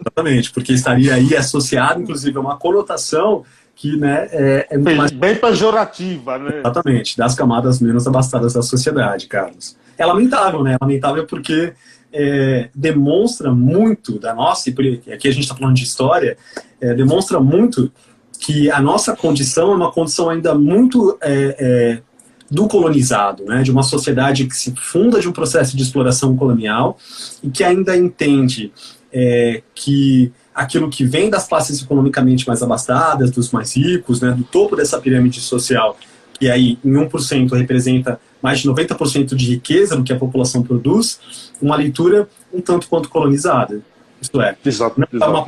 [0.00, 3.44] Exatamente, porque estaria aí associado, inclusive, a uma conotação
[3.76, 5.10] que né, é, é mais...
[5.10, 6.60] bem pejorativa, né?
[6.60, 9.76] Exatamente, das camadas menos abastadas da sociedade, Carlos.
[9.98, 10.72] É lamentável, né?
[10.72, 11.74] É lamentável porque
[12.12, 16.36] é, demonstra muito da nossa, e aqui a gente está falando de história,
[16.80, 17.90] é, demonstra muito
[18.38, 22.02] que a nossa condição é uma condição ainda muito é, é,
[22.50, 23.62] do colonizado, né?
[23.62, 26.98] De uma sociedade que se funda de um processo de exploração colonial
[27.42, 28.72] e que ainda entende
[29.12, 34.44] é, que aquilo que vem das classes economicamente mais abastadas, dos mais ricos, né, do
[34.44, 35.96] topo dessa pirâmide social,
[36.42, 41.20] que aí em 1% representa mais de 90% de riqueza do que a população produz,
[41.62, 43.80] uma leitura um tanto quanto colonizada.
[44.20, 45.44] Isto é, Exato, não é uma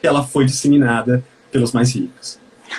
[0.00, 2.38] ela foi disseminada pelos mais ricos.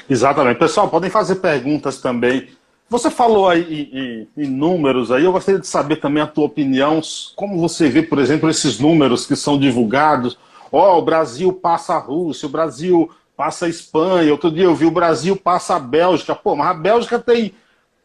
[0.10, 0.60] Exatamente.
[0.60, 2.48] Pessoal, podem fazer perguntas também.
[2.90, 3.90] Você falou aí
[4.38, 7.02] em, em, números aí, eu gostaria de saber também a tua opinião,
[7.36, 10.38] como você vê, por exemplo, esses números que são divulgados,
[10.72, 14.75] ó, oh, o Brasil passa a Rússia, o Brasil passa a Espanha, outro dia eu
[14.75, 16.36] vi o Brasil passa a Bélgica.
[16.36, 17.56] Pô, mas a Bélgica tem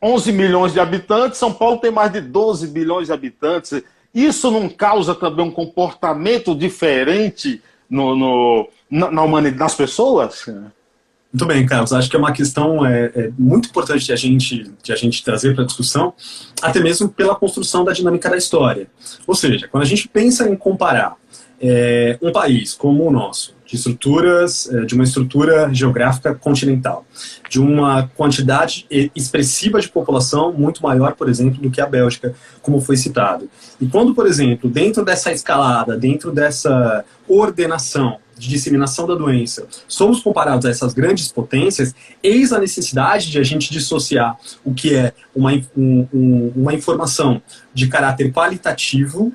[0.02, 3.82] 11 milhões de habitantes, São Paulo tem mais de 12 bilhões de habitantes.
[4.14, 10.46] Isso não causa também um comportamento diferente no, no na, na humanidade das pessoas?
[11.30, 11.92] Muito bem, Carlos.
[11.92, 15.22] Acho que é uma questão é, é muito importante de a gente, de a gente
[15.22, 16.14] trazer para a discussão,
[16.62, 18.86] até mesmo pela construção da dinâmica da história.
[19.26, 21.14] Ou seja, quando a gente pensa em comparar
[21.60, 27.04] é, um país como o nosso, de estruturas, é, de uma estrutura geográfica continental,
[27.50, 32.80] de uma quantidade expressiva de população muito maior, por exemplo, do que a Bélgica, como
[32.80, 33.50] foi citado.
[33.80, 40.20] E quando, por exemplo, dentro dessa escalada, dentro dessa ordenação de disseminação da doença, somos
[40.20, 45.12] comparados a essas grandes potências, eis a necessidade de a gente dissociar o que é
[45.34, 47.40] uma, um, um, uma informação
[47.72, 49.32] de caráter qualitativo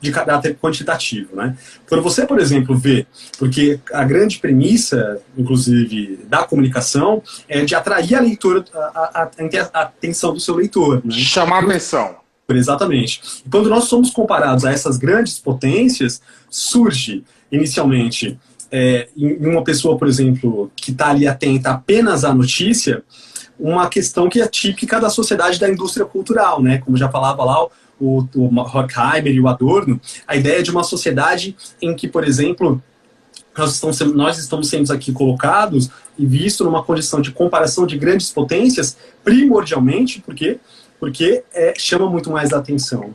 [0.00, 1.36] de caráter quantitativo.
[1.36, 1.56] Né?
[1.88, 3.06] Quando você, por exemplo, vê,
[3.38, 9.30] porque a grande premissa, inclusive, da comunicação é de atrair a leitura, a, a,
[9.72, 11.02] a atenção do seu leitor.
[11.04, 11.12] Né?
[11.12, 12.16] Chamar atenção.
[12.48, 13.42] Exatamente.
[13.44, 18.38] E quando nós somos comparados a essas grandes potências, surge inicialmente
[18.70, 23.02] é, em uma pessoa, por exemplo, que está ali atenta apenas à notícia,
[23.58, 26.78] uma questão que é típica da sociedade da indústria cultural, né?
[26.78, 27.66] Como já falava lá
[28.00, 32.82] o, o Horkheimer e o Adorno, a ideia de uma sociedade em que, por exemplo,
[33.56, 38.30] nós estamos, nós estamos sendo aqui colocados e visto numa condição de comparação de grandes
[38.30, 40.58] potências, primordialmente, por quê?
[41.00, 43.14] Porque é, chama muito mais a atenção.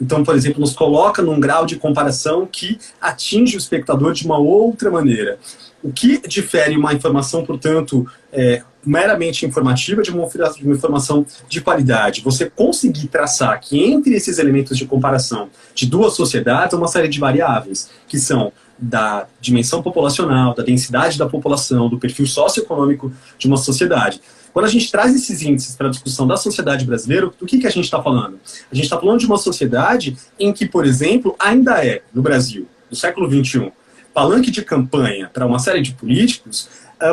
[0.00, 4.38] Então, por exemplo, nos coloca num grau de comparação que atinge o espectador de uma
[4.38, 5.38] outra maneira.
[5.82, 11.60] O que difere uma informação, portanto, é, meramente informativa de uma, de uma informação de
[11.60, 12.22] qualidade?
[12.22, 17.20] Você conseguir traçar que entre esses elementos de comparação de duas sociedades uma série de
[17.20, 23.56] variáveis, que são da dimensão populacional, da densidade da população, do perfil socioeconômico de uma
[23.56, 24.20] sociedade.
[24.52, 27.66] Quando a gente traz esses índices para a discussão da sociedade brasileira, do que, que
[27.66, 28.38] a gente está falando?
[28.70, 32.66] A gente está falando de uma sociedade em que, por exemplo, ainda é, no Brasil,
[32.90, 33.72] no século XXI,
[34.14, 36.68] palanque de campanha para uma série de políticos,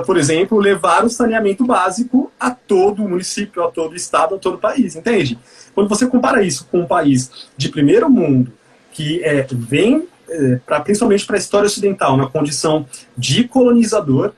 [0.05, 4.37] por exemplo, levar o saneamento básico a todo o município, a todo o estado, a
[4.39, 5.37] todo o país, entende?
[5.73, 8.51] Quando você compara isso com um país de primeiro mundo,
[8.91, 14.33] que é, vem, é, pra, principalmente para a história ocidental, na condição de colonizador,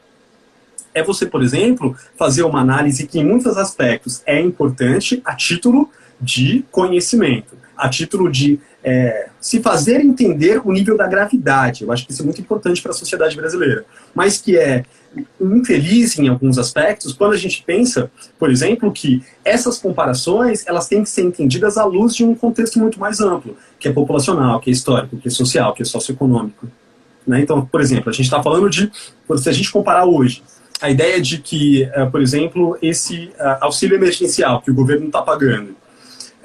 [0.93, 5.89] é você, por exemplo, fazer uma análise que, em muitos aspectos, é importante a título
[6.19, 11.83] de conhecimento, a título de é, se fazer entender o nível da gravidade.
[11.83, 13.85] Eu acho que isso é muito importante para a sociedade brasileira.
[14.15, 14.83] Mas que é
[15.39, 21.03] infeliz em alguns aspectos quando a gente pensa, por exemplo, que essas comparações elas têm
[21.03, 24.69] que ser entendidas à luz de um contexto muito mais amplo, que é populacional, que
[24.69, 26.67] é histórico, que é social, que é socioeconômico.
[27.25, 27.41] Né?
[27.41, 28.91] Então, por exemplo, a gente está falando de,
[29.37, 30.41] se a gente comparar hoje
[30.79, 35.21] a ideia de que, uh, por exemplo, esse uh, auxílio emergencial que o governo está
[35.21, 35.75] pagando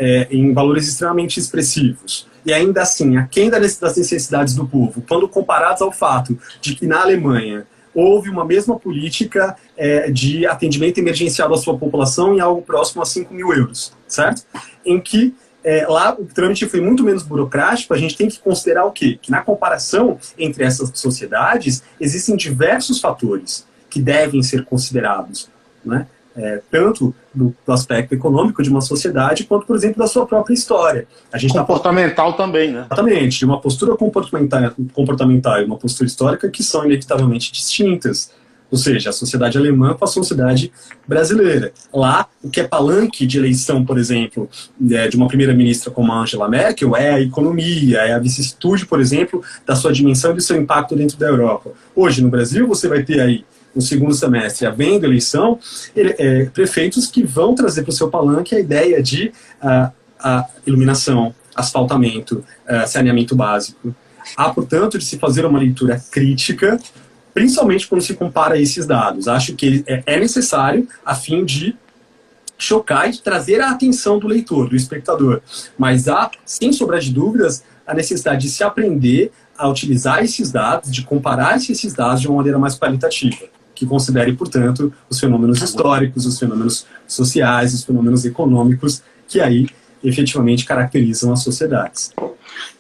[0.03, 5.81] é, em valores extremamente expressivos, e ainda assim, aquém das necessidades do povo, quando comparados
[5.81, 11.57] ao fato de que na Alemanha houve uma mesma política é, de atendimento emergencial da
[11.57, 14.43] sua população em algo próximo a 5 mil euros, certo?
[14.85, 18.85] Em que é, lá o trâmite foi muito menos burocrático, a gente tem que considerar
[18.87, 19.21] o quê?
[19.23, 25.49] Que na comparação entre essas sociedades existem diversos fatores que devem ser considerados,
[25.85, 26.09] né?
[26.35, 30.55] É, tanto do, do, aspecto econômico de uma sociedade, quanto, por exemplo, da sua própria
[30.55, 31.07] história.
[31.31, 32.39] A gente tá comportamental tá...
[32.39, 32.87] também, né?
[32.87, 38.31] Exatamente, de uma postura comportamental, comportamental e uma postura histórica que são inevitavelmente distintas.
[38.73, 40.73] Ou seja, a sociedade alemã com a sociedade
[41.07, 41.75] brasileira.
[41.93, 44.49] Lá, o que é palanque de eleição, por exemplo,
[44.91, 48.99] é, de uma primeira-ministra como a Angela Merkel é a economia, é a vicissitude, por
[48.99, 51.73] exemplo, da sua dimensão e do seu impacto dentro da Europa.
[51.95, 55.59] Hoje, no Brasil, você vai ter aí no segundo semestre, havendo eleição,
[55.97, 59.33] ele, é, prefeitos que vão trazer para o seu palanque a ideia de
[60.23, 63.95] a iluminação, asfaltamento, uh, saneamento básico.
[64.37, 66.79] Há, portanto, de se fazer uma leitura crítica,
[67.35, 69.27] principalmente quando se compara esses dados.
[69.27, 71.77] Acho que é, é necessário a fim de
[72.57, 75.41] chocar e trazer a atenção do leitor, do espectador.
[75.77, 80.91] Mas há, sem sobrar de dúvidas, a necessidade de se aprender a utilizar esses dados,
[80.93, 83.53] de comparar esses dados de uma maneira mais qualitativa
[83.83, 89.67] que considere, portanto, os fenômenos históricos, os fenômenos sociais, os fenômenos econômicos, que aí
[90.05, 92.13] efetivamente caracterizam as sociedades.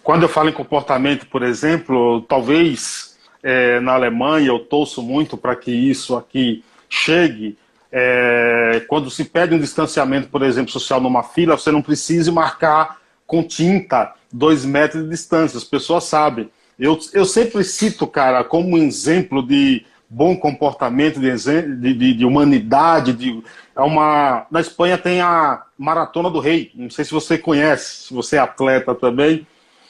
[0.02, 5.56] Quando eu falo em comportamento, por exemplo, talvez é, na Alemanha eu torço muito para
[5.56, 7.58] que isso aqui chegue.
[7.90, 12.98] É, quando se pede um distanciamento, por exemplo, social numa fila, você não precise marcar
[13.26, 16.48] com tinta dois metros de distância, as pessoas sabem.
[16.78, 23.14] Eu, eu sempre cito, cara, como um exemplo de bom comportamento, de, de, de, humanidade.
[23.14, 23.42] De,
[23.74, 26.70] é uma, na Espanha tem a Maratona do Rei.
[26.74, 29.46] Não sei se você conhece, se você é atleta também.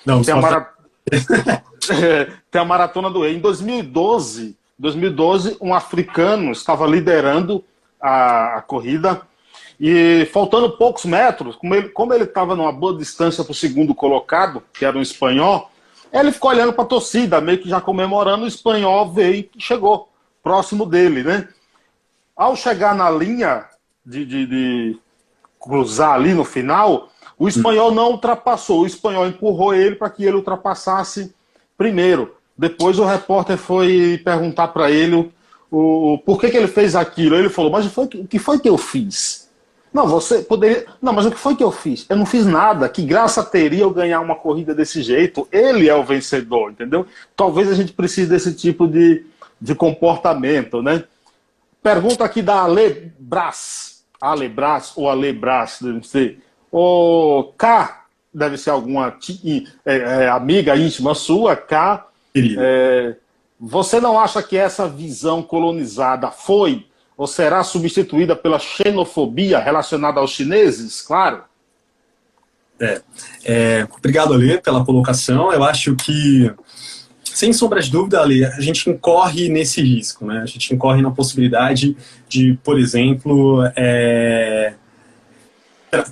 [0.07, 0.71] Não, tem, a mara...
[2.51, 3.35] tem a Maratona do Rei.
[3.35, 7.65] Em 2012, 2012 um africano estava liderando
[8.01, 9.23] a, a corrida
[9.81, 11.59] e faltando poucos metros,
[11.93, 15.73] como ele estava numa boa distância para o segundo colocado, que era um espanhol,
[16.13, 20.12] ele ficou olhando para a torcida, meio que já comemorando, o espanhol veio e chegou
[20.43, 21.49] próximo dele, né?
[22.37, 23.67] Ao chegar na linha
[24.05, 24.99] de, de, de
[25.61, 28.81] cruzar ali no final, o espanhol não ultrapassou.
[28.81, 31.35] O espanhol empurrou ele para que ele ultrapassasse
[31.77, 32.35] primeiro.
[32.57, 35.33] Depois o repórter foi perguntar para ele
[35.71, 37.37] o, o, por que, que ele fez aquilo.
[37.37, 39.51] Ele falou, mas foi, o que foi que eu fiz?
[39.93, 40.87] Não, você poderia.
[41.01, 42.07] Não, mas o que foi que eu fiz?
[42.09, 42.89] Eu não fiz nada.
[42.89, 45.47] Que graça teria eu ganhar uma corrida desse jeito?
[45.53, 47.07] Ele é o vencedor, entendeu?
[47.37, 49.27] Talvez a gente precise desse tipo de,
[49.63, 51.05] de comportamento, né?
[51.81, 54.05] Pergunta aqui da Ale Brás.
[54.21, 56.41] Ale Brás ou Ale Brás, não sei.
[56.71, 59.17] O K, deve ser alguma
[59.85, 62.09] é, é, amiga íntima sua, K.
[62.35, 63.17] É,
[63.61, 66.87] você não acha que essa visão colonizada foi
[67.17, 71.03] ou será substituída pela xenofobia relacionada aos chineses?
[71.03, 71.45] Claro.
[72.81, 73.01] É,
[73.45, 75.53] é, obrigado, Ale, pela colocação.
[75.53, 76.53] Eu acho que,
[77.35, 80.41] sem sombra de dúvida, Ale, a gente incorre nesse risco, né?
[80.41, 81.97] A gente incorre na possibilidade
[82.29, 84.75] de, por exemplo, é,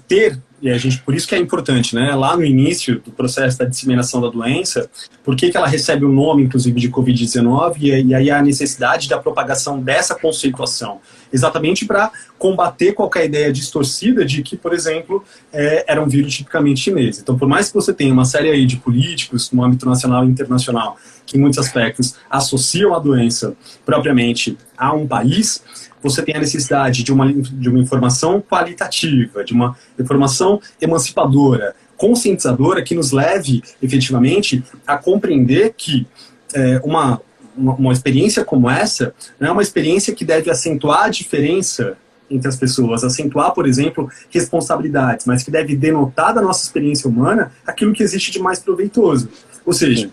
[0.08, 2.14] ter e a gente, por isso que é importante, né?
[2.14, 4.90] Lá no início do processo da disseminação da doença,
[5.24, 9.18] por que, que ela recebe o nome, inclusive, de Covid-19 e, aí a necessidade da
[9.18, 11.00] propagação dessa conceituação?
[11.32, 16.80] Exatamente para combater qualquer ideia distorcida de que, por exemplo, é, era um vírus tipicamente
[16.80, 17.18] chinês.
[17.18, 20.28] Então, por mais que você tenha uma série aí de políticos no âmbito nacional e
[20.28, 23.54] internacional que, em muitos aspectos, associam a doença
[23.86, 25.62] propriamente a um país,
[26.02, 32.82] você tem a necessidade de uma, de uma informação qualitativa, de uma informação emancipadora, conscientizadora,
[32.82, 36.06] que nos leve efetivamente a compreender que
[36.54, 37.20] é, uma,
[37.56, 41.96] uma, uma, experiência como essa não é uma experiência que deve acentuar a diferença
[42.30, 47.52] entre as pessoas, acentuar, por exemplo, responsabilidades, mas que deve denotar da nossa experiência humana
[47.66, 49.28] aquilo que existe de mais proveitoso.
[49.66, 50.10] Ou seja,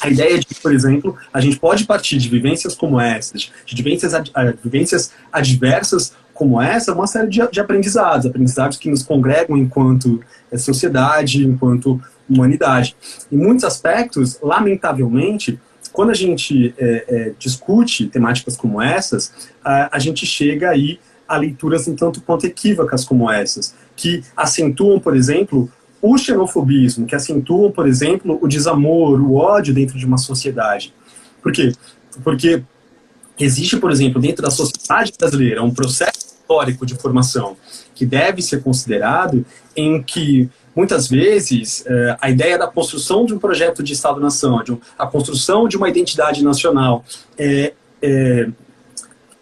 [0.00, 4.14] a ideia de por exemplo, a gente pode partir de vivências como essas, de vivências,
[4.14, 4.30] ad,
[4.62, 10.20] vivências adversas como essa, uma série de, de aprendizados, aprendizados que nos congregam enquanto
[10.52, 12.94] é, sociedade, enquanto humanidade.
[13.32, 15.58] Em muitos aspectos, lamentavelmente,
[15.92, 21.36] quando a gente é, é, discute temáticas como essas, a, a gente chega aí a
[21.36, 25.68] leituras um tanto quanto equívocas como essas, que acentuam, por exemplo,
[26.00, 30.94] o xenofobismo, que acentuam, por exemplo, o desamor, o ódio dentro de uma sociedade.
[31.42, 31.72] Por quê?
[32.22, 32.62] Porque
[33.38, 37.56] existe, por exemplo, dentro da sociedade brasileira um processo histórico de formação
[37.94, 39.44] que deve ser considerado
[39.76, 44.62] em que muitas vezes eh, a ideia da construção de um projeto de Estado-nação,
[44.96, 47.04] a construção de uma identidade nacional
[47.36, 48.48] é, é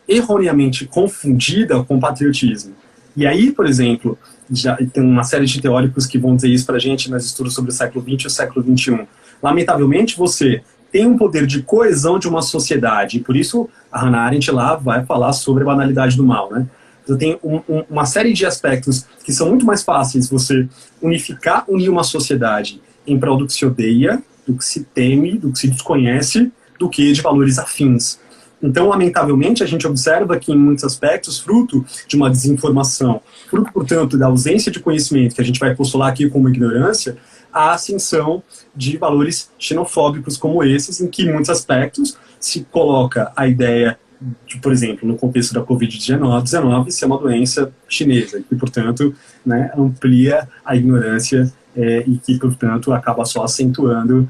[0.08, 2.74] erroneamente confundida com patriotismo.
[3.16, 4.18] E aí, por exemplo,
[4.50, 7.54] já tem uma série de teóricos que vão dizer isso para a gente nos estudos
[7.54, 9.06] sobre o século XX e o século XXI.
[9.42, 14.22] Lamentavelmente, você tem um poder de coesão de uma sociedade, e por isso a Hannah
[14.22, 16.66] Arendt lá vai falar sobre a banalidade do mal, né?
[17.06, 20.68] Você tem um, um, uma série de aspectos que são muito mais fáceis você
[21.00, 25.52] unificar, unir uma sociedade em prol do que se odeia, do que se teme, do
[25.52, 28.18] que se desconhece, do que de valores afins.
[28.62, 34.16] Então, lamentavelmente, a gente observa que, em muitos aspectos, fruto de uma desinformação, fruto, portanto,
[34.16, 37.16] da ausência de conhecimento, que a gente vai postular aqui como ignorância,
[37.52, 38.42] a ascensão
[38.74, 43.98] de valores xenofóbicos como esses, em que, em muitos aspectos, se coloca a ideia
[44.46, 50.48] de, por exemplo, no contexto da Covid-19, ser uma doença chinesa, e, portanto, né, amplia
[50.64, 54.26] a ignorância é, e que, portanto, acaba só acentuando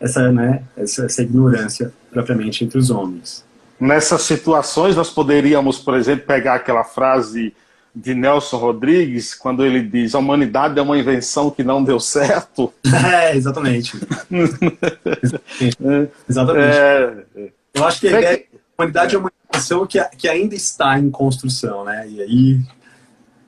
[0.00, 3.45] essa, né, essa, essa ignorância propriamente entre os homens
[3.78, 7.54] nessas situações, nós poderíamos, por exemplo, pegar aquela frase
[7.94, 12.72] de Nelson Rodrigues, quando ele diz a humanidade é uma invenção que não deu certo.
[13.06, 13.98] É, exatamente.
[16.28, 16.76] exatamente.
[16.76, 17.24] É...
[17.72, 21.10] Eu acho que a, ideia, a humanidade é uma invenção que, que ainda está em
[21.10, 22.06] construção, né?
[22.08, 22.60] E aí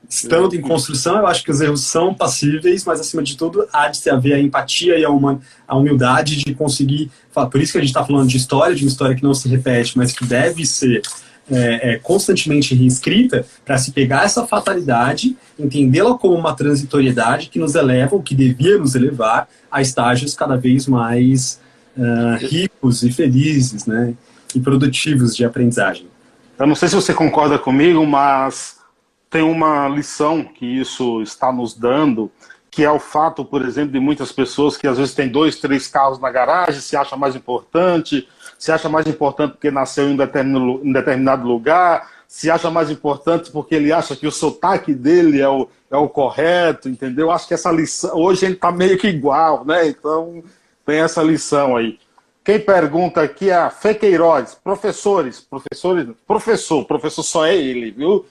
[0.08, 3.88] estando em construção, eu acho que os erros são passíveis, mas acima de tudo há
[3.88, 7.10] de se haver a empatia e a, uma, a humildade de conseguir.
[7.32, 9.48] Por isso que a gente está falando de história, de uma história que não se
[9.48, 11.02] repete, mas que deve ser
[11.50, 17.74] é, é, constantemente reescrita para se pegar essa fatalidade, entendê-la como uma transitoriedade que nos
[17.74, 21.60] eleva, ou que devia nos elevar, a estágios cada vez mais
[21.96, 24.14] uh, ricos e felizes, né?
[24.54, 26.06] E produtivos de aprendizagem.
[26.58, 28.77] Eu não sei se você concorda comigo, mas
[29.30, 32.30] tem uma lição que isso está nos dando,
[32.70, 35.86] que é o fato, por exemplo, de muitas pessoas que às vezes têm dois, três
[35.88, 40.92] carros na garagem, se acha mais importante, se acha mais importante porque nasceu em um
[40.92, 45.68] determinado lugar, se acha mais importante porque ele acha que o sotaque dele é o,
[45.90, 47.30] é o correto, entendeu?
[47.30, 49.88] Acho que essa lição, hoje ele está meio que igual, né?
[49.88, 50.42] Então
[50.84, 51.98] tem essa lição aí.
[52.44, 58.24] Quem pergunta aqui é a Fequeiroz, professores, professores, professor, professor só é ele, viu?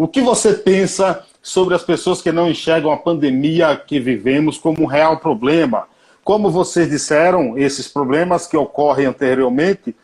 [0.00, 4.82] O que você pensa sobre as pessoas que não enxergam a pandemia que vivemos como
[4.82, 5.86] um real problema?
[6.30, 9.96] como vocês disseram, esses problemas que ocorrem anteriormente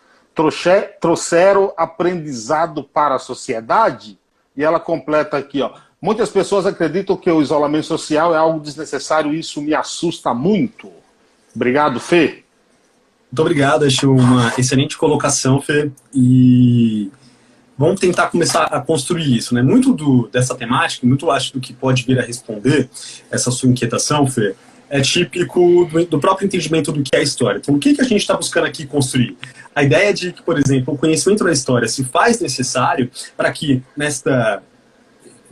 [1.01, 4.19] trouxeram aprendizado para a sociedade?
[4.57, 5.71] E ela completa aqui, ó.
[6.03, 10.91] Muitas pessoas acreditam que o isolamento social é algo desnecessário e isso me assusta muito.
[11.55, 12.43] Obrigado, Fê.
[13.31, 15.91] Muito obrigado, acho uma excelente colocação, Fê.
[16.13, 17.11] E
[17.77, 19.63] vamos tentar começar a construir isso, né?
[19.63, 22.89] Muito do, dessa temática, muito acho do que pode vir a responder
[23.31, 24.55] essa sua inquietação, Fê,
[24.89, 27.59] é típico do, do próprio entendimento do que é a história.
[27.59, 29.37] Então, o que, que a gente está buscando aqui construir?
[29.75, 33.83] A ideia de que, por exemplo, o conhecimento da história se faz necessário para que
[33.97, 34.63] nesta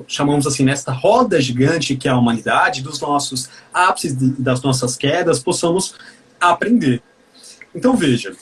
[0.09, 5.39] chamamos assim, nesta roda gigante que é a humanidade, dos nossos ápices das nossas quedas,
[5.39, 5.95] possamos
[6.41, 7.01] aprender.
[7.73, 8.35] Então, veja,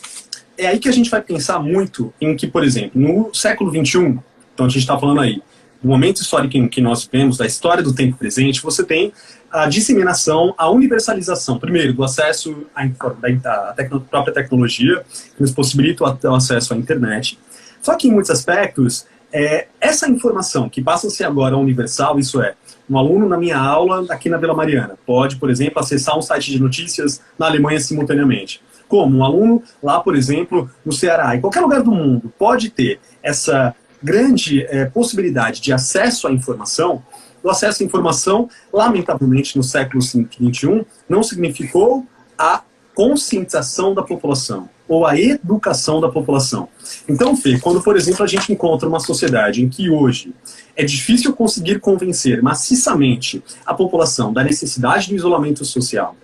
[0.64, 4.18] é aí que a gente vai pensar muito em que, por exemplo, no século XXI,
[4.54, 5.42] então a gente está falando aí,
[5.82, 9.12] do momento histórico em que nós vivemos, da história do tempo presente, você tem
[9.50, 15.04] a disseminação, a universalização, primeiro, do acesso à, da tecno, própria tecnologia,
[15.34, 17.38] que nos possibilita o acesso à internet.
[17.82, 22.40] Só que, em muitos aspectos, é, essa informação que passa a ser agora universal, isso
[22.40, 22.54] é,
[22.88, 26.50] um aluno na minha aula aqui na Vila Mariana pode, por exemplo, acessar um site
[26.50, 28.60] de notícias na Alemanha simultaneamente.
[28.92, 33.00] Como um aluno lá, por exemplo, no Ceará, em qualquer lugar do mundo, pode ter
[33.22, 37.02] essa grande é, possibilidade de acesso à informação.
[37.42, 42.60] O acesso à informação, lamentavelmente, no século XXI, não significou a
[42.94, 46.68] conscientização da população ou a educação da população.
[47.08, 50.34] Então, Fê, quando, por exemplo, a gente encontra uma sociedade em que hoje
[50.76, 56.14] é difícil conseguir convencer maciçamente a população da necessidade do isolamento social,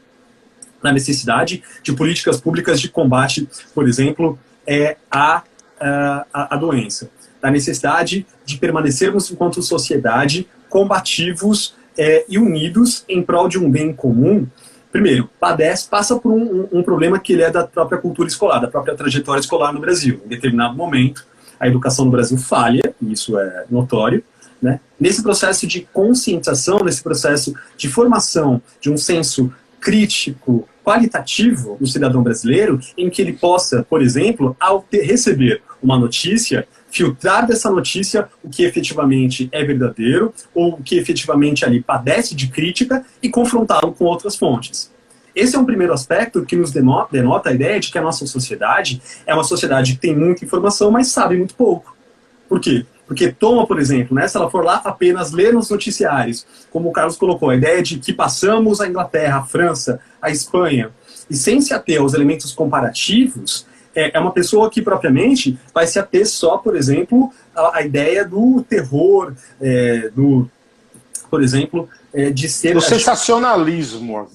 [0.83, 5.43] da necessidade de políticas públicas de combate, por exemplo, é a,
[5.81, 7.11] a, a doença,
[7.41, 13.93] da necessidade de permanecermos enquanto sociedade combativos é, e unidos em prol de um bem
[13.93, 14.47] comum,
[14.93, 18.69] primeiro, padece, passa por um, um, problema que ele é da própria cultura escolar, da
[18.69, 20.21] própria trajetória escolar no Brasil.
[20.25, 21.27] Em determinado momento,
[21.59, 24.23] a educação no Brasil falha, e isso é notório,
[24.61, 24.81] né?
[24.99, 32.23] Nesse processo de conscientização, nesse processo de formação de um senso crítico, qualitativo do cidadão
[32.23, 38.29] brasileiro, em que ele possa, por exemplo, ao ter, receber uma notícia, filtrar dessa notícia
[38.43, 43.93] o que efetivamente é verdadeiro ou o que efetivamente ali padece de crítica e confrontá-lo
[43.93, 44.91] com outras fontes.
[45.35, 48.27] Esse é um primeiro aspecto que nos denota, denota a ideia de que a nossa
[48.27, 51.97] sociedade é uma sociedade que tem muita informação, mas sabe muito pouco.
[52.49, 52.87] Por quê?
[53.09, 56.93] Porque toma, por exemplo, né, se ela for lá apenas ler nos noticiários, como o
[56.93, 60.91] Carlos colocou, a ideia de que passamos a Inglaterra, a França, a Espanha,
[61.31, 65.99] e sem se ater aos elementos comparativos, é, é uma pessoa que propriamente vai se
[65.99, 70.49] ater só, por exemplo, à, ideia do terror, é, do,
[71.31, 71.89] por exemplo,
[72.19, 72.77] é, de ser.
[72.77, 74.29] O sensacionalismo.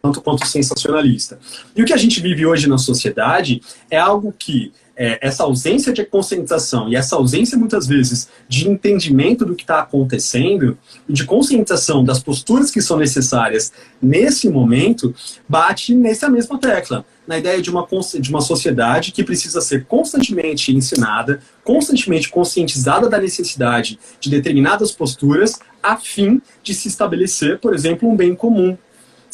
[0.00, 1.38] Tanto quanto sensacionalista.
[1.76, 3.60] E o que a gente vive hoje na sociedade
[3.90, 9.44] é algo que é, essa ausência de conscientização e essa ausência, muitas vezes, de entendimento
[9.44, 15.14] do que está acontecendo e de conscientização das posturas que são necessárias nesse momento,
[15.46, 17.04] bate nessa mesma tecla.
[17.26, 17.86] Na ideia de uma,
[18.20, 25.58] de uma sociedade que precisa ser constantemente ensinada, constantemente conscientizada da necessidade de determinadas posturas,
[25.82, 28.76] a fim de se estabelecer, por exemplo, um bem comum,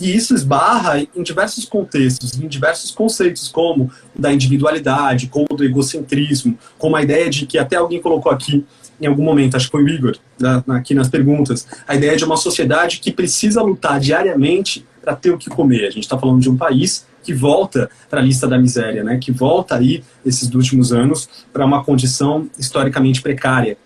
[0.01, 6.57] e isso esbarra em diversos contextos, em diversos conceitos, como da individualidade, como do egocentrismo,
[6.79, 8.64] como a ideia de que até alguém colocou aqui
[9.01, 10.16] em algum momento, acho que foi o Igor,
[10.68, 15.39] aqui nas perguntas, a ideia de uma sociedade que precisa lutar diariamente para ter o
[15.39, 15.87] que comer.
[15.87, 19.18] A gente está falando de um país que volta para a lista da miséria, né?
[19.18, 23.76] que volta aí, esses últimos anos, para uma condição historicamente precária.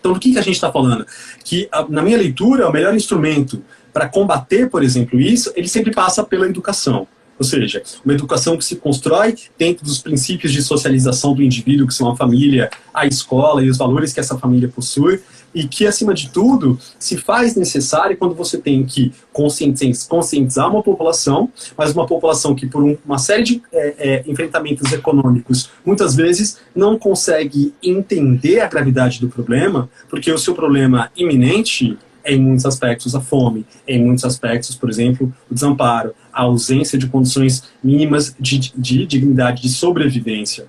[0.00, 1.06] Então, do que, que a gente está falando?
[1.44, 6.24] Que, na minha leitura, o melhor instrumento para combater, por exemplo, isso, ele sempre passa
[6.24, 7.06] pela educação.
[7.38, 11.94] Ou seja, uma educação que se constrói dentro dos princípios de socialização do indivíduo, que
[11.94, 15.20] são a família, a escola e os valores que essa família possui,
[15.54, 21.50] e que, acima de tudo, se faz necessário quando você tem que conscientizar uma população,
[21.76, 26.98] mas uma população que, por uma série de é, é, enfrentamentos econômicos, muitas vezes não
[26.98, 33.20] consegue entender a gravidade do problema, porque o seu problema iminente em muitos aspectos a
[33.20, 39.06] fome, em muitos aspectos, por exemplo, o desamparo, a ausência de condições mínimas de, de
[39.06, 40.66] dignidade, de sobrevivência.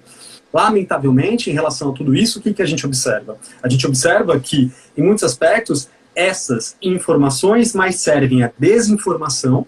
[0.54, 3.38] Lamentavelmente, em relação a tudo isso, o que, que a gente observa?
[3.64, 9.66] A gente observa que, em muitos aspectos, essas informações mais servem à desinformação,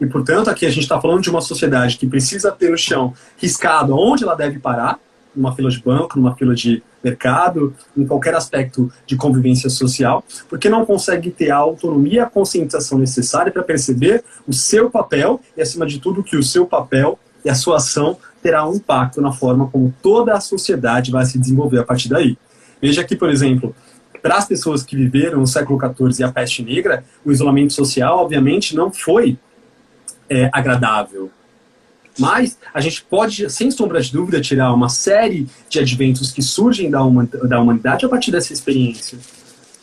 [0.00, 3.14] e, portanto, aqui a gente está falando de uma sociedade que precisa ter no chão
[3.38, 4.98] riscado onde ela deve parar,
[5.34, 10.68] numa fila de banco, numa fila de mercado, em qualquer aspecto de convivência social, porque
[10.68, 15.62] não consegue ter a autonomia e a conscientização necessária para perceber o seu papel e,
[15.62, 19.32] acima de tudo, que o seu papel e a sua ação terá um impacto na
[19.32, 22.36] forma como toda a sociedade vai se desenvolver a partir daí.
[22.80, 23.74] Veja aqui, por exemplo,
[24.20, 28.18] para as pessoas que viveram no século XIV e a peste negra, o isolamento social,
[28.18, 29.38] obviamente, não foi
[30.28, 31.30] é, agradável.
[32.18, 36.90] Mas a gente pode, sem sombra de dúvida, tirar uma série de adventos que surgem
[36.90, 36.98] da,
[37.48, 39.18] da humanidade a partir dessa experiência.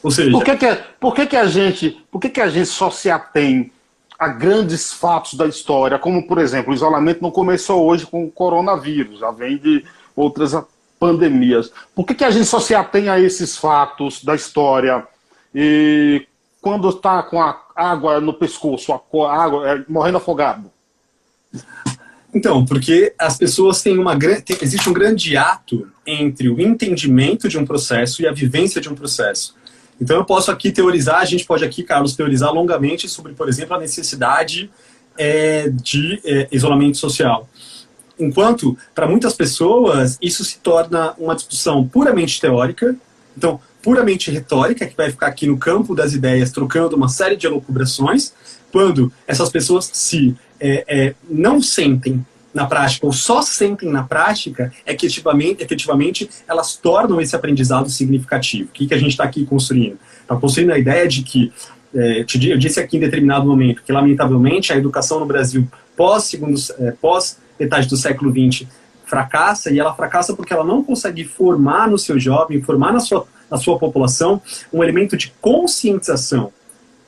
[0.03, 2.67] Ou seja, por que, que, por que, que a gente, por que, que a gente
[2.67, 3.71] só se atém
[4.21, 8.29] a grandes fatos da história, como por exemplo, o isolamento não começou hoje com o
[8.29, 9.83] coronavírus, já vem de
[10.15, 10.53] outras
[10.99, 11.73] pandemias.
[11.95, 15.07] Por que, que a gente só se atém a esses fatos da história
[15.55, 16.27] e
[16.61, 20.69] quando está com a água no pescoço, a água é, morrendo afogado?
[22.31, 24.55] Então, porque as pessoas têm uma grande.
[24.61, 28.93] Existe um grande ato entre o entendimento de um processo e a vivência de um
[28.93, 29.55] processo.
[30.01, 33.75] Então, eu posso aqui teorizar, a gente pode aqui, Carlos, teorizar longamente sobre, por exemplo,
[33.75, 34.71] a necessidade
[35.15, 37.47] é, de é, isolamento social.
[38.19, 42.95] Enquanto, para muitas pessoas, isso se torna uma discussão puramente teórica,
[43.37, 47.45] então, puramente retórica, que vai ficar aqui no campo das ideias, trocando uma série de
[47.45, 48.33] elucubrações,
[48.71, 54.73] quando essas pessoas se é, é, não sentem na prática, ou só sentem na prática,
[54.85, 58.69] é que efetivamente, efetivamente elas tornam esse aprendizado significativo.
[58.69, 59.97] O que, que a gente está aqui construindo?
[60.21, 61.51] Está construindo a ideia de que,
[61.95, 66.59] é, eu disse aqui em determinado momento, que lamentavelmente a educação no Brasil pós, segundo,
[66.79, 68.67] é, pós metade do século XX
[69.05, 73.27] fracassa, e ela fracassa porque ela não consegue formar no seu jovem, formar na sua,
[73.49, 74.41] na sua população,
[74.71, 76.51] um elemento de conscientização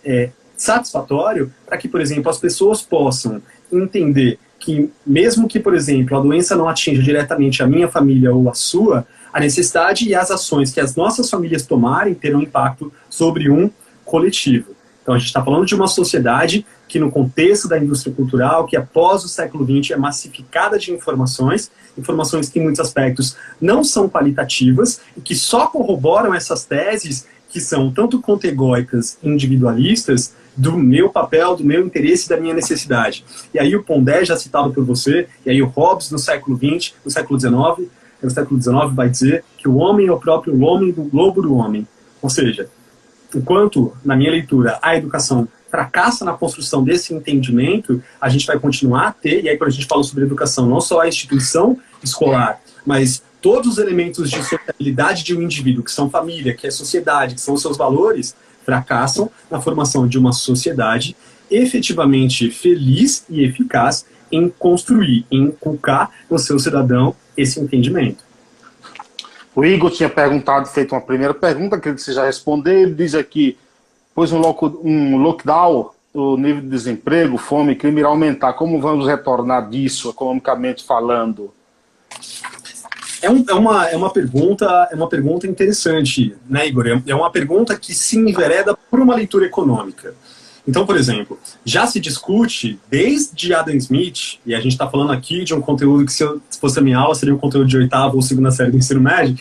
[0.03, 3.41] é, satisfatório para que, por exemplo, as pessoas possam
[3.71, 8.49] entender que, mesmo que, por exemplo, a doença não atinja diretamente a minha família ou
[8.49, 13.51] a sua, a necessidade e as ações que as nossas famílias tomarem terão impacto sobre
[13.51, 13.69] um
[14.05, 14.73] coletivo.
[15.01, 18.77] Então, a gente está falando de uma sociedade que, no contexto da indústria cultural, que
[18.77, 24.07] após o século XX é massificada de informações, informações que, em muitos aspectos, não são
[24.07, 31.55] qualitativas e que só corroboram essas teses que são tanto contegóicas individualistas, do meu papel,
[31.55, 33.25] do meu interesse, da minha necessidade.
[33.53, 36.93] E aí o Pondé, já citado por você, e aí o Hobbes, no século XX,
[37.03, 37.89] no século XIX,
[38.21, 41.55] no século XIX vai dizer que o homem é o próprio homem do globo do
[41.55, 41.87] homem.
[42.21, 42.69] Ou seja,
[43.35, 49.07] enquanto, na minha leitura, a educação fracassa na construção desse entendimento, a gente vai continuar
[49.07, 52.61] a ter, e aí quando a gente fala sobre educação, não só a instituição escolar,
[52.85, 57.35] mas todos os elementos de sociabilidade de um indivíduo, que são família, que é sociedade,
[57.35, 58.35] que são os seus valores,
[58.65, 61.15] fracassam na formação de uma sociedade
[61.49, 68.23] efetivamente feliz e eficaz em construir, em inculcar no seu cidadão esse entendimento.
[69.55, 72.73] O Igor tinha perguntado, feito uma primeira pergunta, que você já respondeu.
[72.73, 73.57] Ele diz aqui:
[74.15, 78.53] pois um, lock, um lockdown, o nível de desemprego, fome, crime irá aumentar.
[78.53, 81.53] Como vamos retornar disso, economicamente falando?
[83.23, 86.85] É, um, é, uma, é uma pergunta é uma pergunta interessante, né, Igor?
[86.87, 90.13] É, é uma pergunta que se envereda por uma leitura econômica.
[90.67, 95.45] Então, por exemplo, já se discute desde Adam Smith, e a gente está falando aqui
[95.45, 97.77] de um conteúdo que, se, eu, se fosse a minha aula, seria um conteúdo de
[97.77, 99.37] oitava ou segunda série do ensino médio,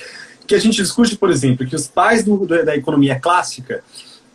[0.47, 3.83] que a gente discute, por exemplo, que os pais do, da economia clássica,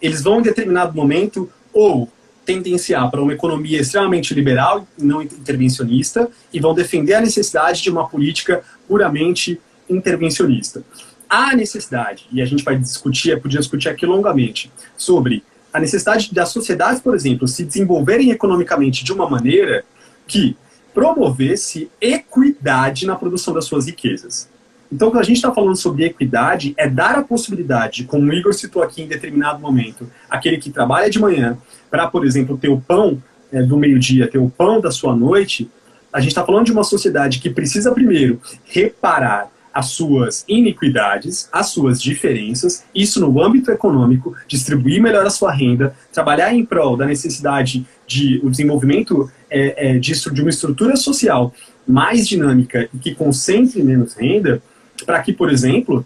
[0.02, 2.10] eles vão em determinado momento ou
[2.46, 7.90] tendenciar para uma economia extremamente liberal e não intervencionista e vão defender a necessidade de
[7.90, 9.60] uma política puramente
[9.90, 10.84] intervencionista.
[11.30, 16.50] Há necessidade, e a gente vai discutir, podia discutir aqui longamente, sobre a necessidade das
[16.50, 19.84] sociedades, por exemplo, se desenvolverem economicamente de uma maneira
[20.26, 20.56] que
[20.94, 24.50] promovesse equidade na produção das suas riquezas.
[24.92, 28.54] Então, quando a gente está falando sobre equidade, é dar a possibilidade, como o Igor
[28.54, 31.58] citou aqui em determinado momento, aquele que trabalha de manhã
[31.92, 33.22] para, por exemplo, ter o pão
[33.52, 35.70] é, do meio-dia, ter o pão da sua noite,
[36.12, 41.68] a gente está falando de uma sociedade que precisa, primeiro, reparar as suas iniquidades, as
[41.68, 47.06] suas diferenças, isso no âmbito econômico, distribuir melhor a sua renda, trabalhar em prol da
[47.06, 51.54] necessidade de o desenvolvimento é, é, de, de uma estrutura social
[51.88, 54.62] mais dinâmica e que concentre menos renda,
[55.06, 56.04] para que, por exemplo,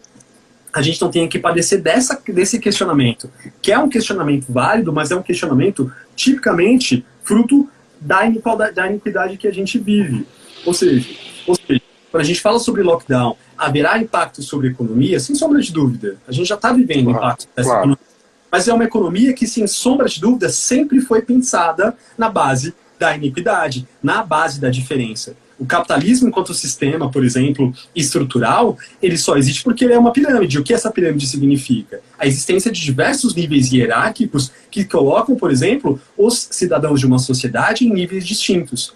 [0.74, 3.30] a gente não tenha que padecer dessa, desse questionamento,
[3.62, 7.70] que é um questionamento válido, mas é um questionamento tipicamente fruto
[8.02, 10.26] da iniquidade, da iniquidade que a gente vive.
[10.66, 11.08] Ou seja,
[11.48, 15.20] ou seja, quando a gente fala sobre lockdown, haverá impacto sobre a economia?
[15.20, 16.18] Sem sombra de dúvida.
[16.28, 17.80] A gente já está vivendo claro, impacto dessa claro.
[17.80, 18.12] economia.
[18.52, 23.16] Mas é uma economia que, sem sombra de dúvida, sempre foi pensada na base da
[23.16, 25.36] iniquidade, na base da diferença.
[25.62, 30.58] O capitalismo, enquanto sistema, por exemplo, estrutural, ele só existe porque ele é uma pirâmide.
[30.58, 32.02] O que essa pirâmide significa?
[32.18, 37.86] A existência de diversos níveis hierárquicos que colocam, por exemplo, os cidadãos de uma sociedade
[37.86, 38.96] em níveis distintos.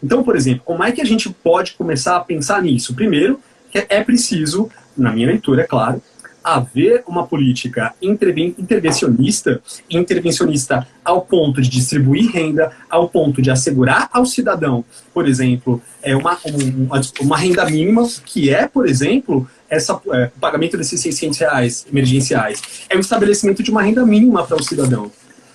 [0.00, 2.94] Então, por exemplo, como é que a gente pode começar a pensar nisso?
[2.94, 3.40] Primeiro,
[3.74, 6.00] é preciso, na minha leitura, é claro,
[6.56, 14.24] haver uma política intervencionista, intervencionista ao ponto de distribuir renda, ao ponto de assegurar ao
[14.26, 16.38] cidadão, por exemplo, é uma,
[17.20, 22.62] uma renda mínima, que é, por exemplo, essa, é, o pagamento desses 600 reais emergenciais.
[22.88, 25.10] É o estabelecimento de uma renda mínima para o cidadão.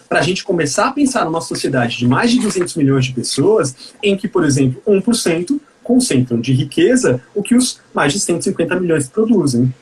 [0.07, 3.75] Para a gente começar a pensar numa sociedade de mais de 200 milhões de pessoas,
[4.03, 9.07] em que, por exemplo, 1% concentram de riqueza o que os mais de 150 milhões
[9.07, 9.73] produzem.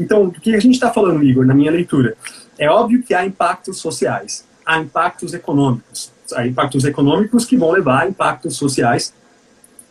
[0.00, 2.16] Então, o que a gente está falando, Igor, na minha leitura?
[2.58, 6.10] É óbvio que há impactos sociais, há impactos econômicos.
[6.34, 9.12] Há impactos econômicos que vão levar a impactos sociais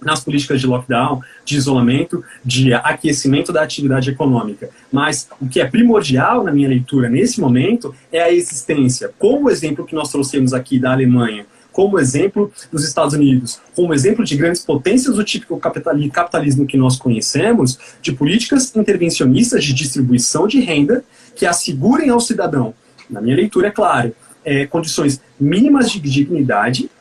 [0.02, 4.70] nas políticas de lockdown, de isolamento, de aquecimento da atividade econômica.
[4.92, 9.52] Mas o que é primordial na minha leitura nesse momento é a existência, como o
[9.52, 11.46] exemplo que nós trouxemos aqui da Alemanha,
[11.80, 16.98] como exemplo dos Estados Unidos, como exemplo de grandes potências do típico capitalismo que nós
[16.98, 21.06] conhecemos, de políticas intervencionistas de distribuição de renda
[21.38, 22.74] que assegurem ao cidadão,
[23.10, 24.14] na minha leitura, é claro,
[24.44, 26.92] é, condições mínimas de dignidade,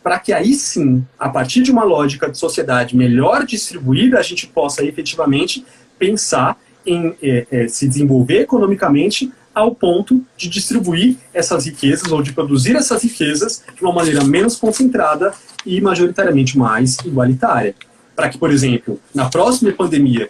[0.00, 4.46] para que aí sim, a partir de uma lógica de sociedade melhor distribuída, a gente
[4.46, 5.66] possa efetivamente
[5.98, 6.56] pensar
[6.86, 12.74] em é, é, se desenvolver economicamente ao ponto de distribuir essas riquezas ou de produzir
[12.74, 15.32] essas riquezas de uma maneira menos concentrada
[15.64, 17.74] e majoritariamente mais igualitária.
[18.16, 20.28] Para que, por exemplo, na próxima pandemia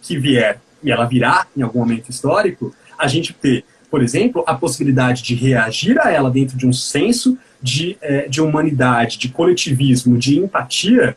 [0.00, 4.54] que vier, e ela virá em algum momento histórico, a gente ter, por exemplo, a
[4.54, 10.18] possibilidade de reagir a ela dentro de um senso de, é, de humanidade, de coletivismo,
[10.18, 11.16] de empatia,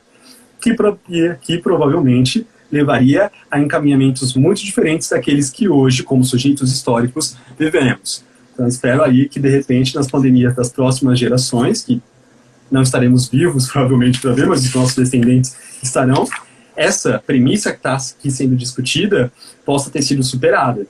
[0.61, 0.75] que,
[1.41, 2.45] que provavelmente
[2.75, 8.23] levaria a encaminhamentos muito diferentes daqueles que hoje, como sujeitos históricos, vivemos.
[8.53, 12.01] Então, espero aí que, de repente, nas pandemias das próximas gerações, que
[12.69, 16.27] não estaremos vivos, provavelmente, para ver, mas os nossos descendentes estarão,
[16.75, 19.31] essa premissa que está aqui sendo discutida
[19.65, 20.85] possa ter sido superada.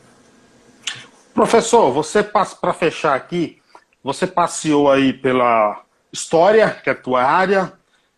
[1.34, 3.58] Professor, você para fechar aqui,
[4.04, 7.74] você passeou aí pela história, que é a tua área,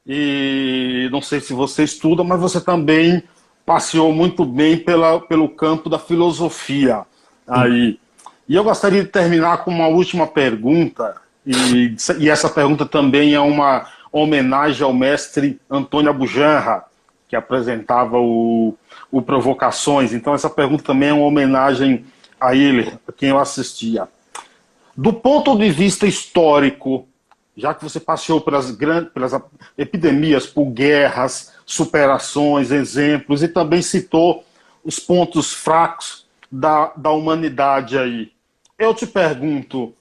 [0.05, 3.23] e não sei se você estuda, mas você também
[3.67, 7.05] passeou muito bem pela, pelo campo da filosofia
[7.45, 7.99] aí.
[8.47, 11.15] E eu gostaria de terminar com uma última pergunta,
[11.45, 16.85] e, e essa pergunta também é uma homenagem ao mestre Antônio Abujanra,
[17.27, 18.73] que apresentava o,
[19.11, 20.13] o Provocações.
[20.13, 22.05] Então, essa pergunta também é uma homenagem
[22.39, 24.07] a ele, a quem eu assistia.
[24.95, 27.05] Do ponto de vista histórico,
[27.55, 29.37] já que você passeou pelas, grandes, pelas
[29.77, 34.45] epidemias, por guerras, superações, exemplos, e também citou
[34.83, 38.31] os pontos fracos da, da humanidade aí.
[38.79, 39.93] Eu te pergunto,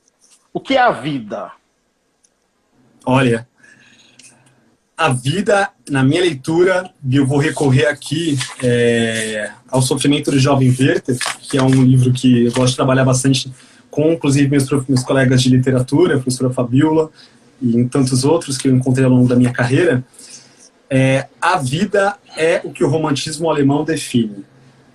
[0.53, 1.51] o que é a vida?
[3.05, 3.49] Olha,
[4.97, 11.19] a vida, na minha leitura, eu vou recorrer aqui é, ao Sofrimento do Jovem Werther,
[11.43, 13.53] que é um livro que eu gosto de trabalhar bastante
[13.91, 17.11] com, inclusive, meus, meus colegas de literatura, a professora Fabiola,
[17.61, 20.05] e tantos outros que eu encontrei ao longo da minha carreira,
[20.89, 24.45] é, a vida é o que o romantismo alemão define.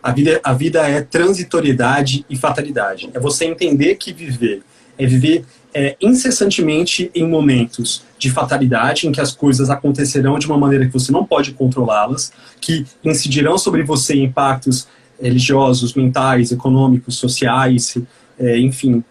[0.01, 3.09] A vida, a vida é transitoriedade e fatalidade.
[3.13, 4.63] É você entender que viver
[4.97, 10.57] é viver é, incessantemente em momentos de fatalidade, em que as coisas acontecerão de uma
[10.57, 14.87] maneira que você não pode controlá-las, que incidirão sobre você impactos
[15.19, 17.97] religiosos, mentais, econômicos, sociais,
[18.37, 19.03] é, enfim,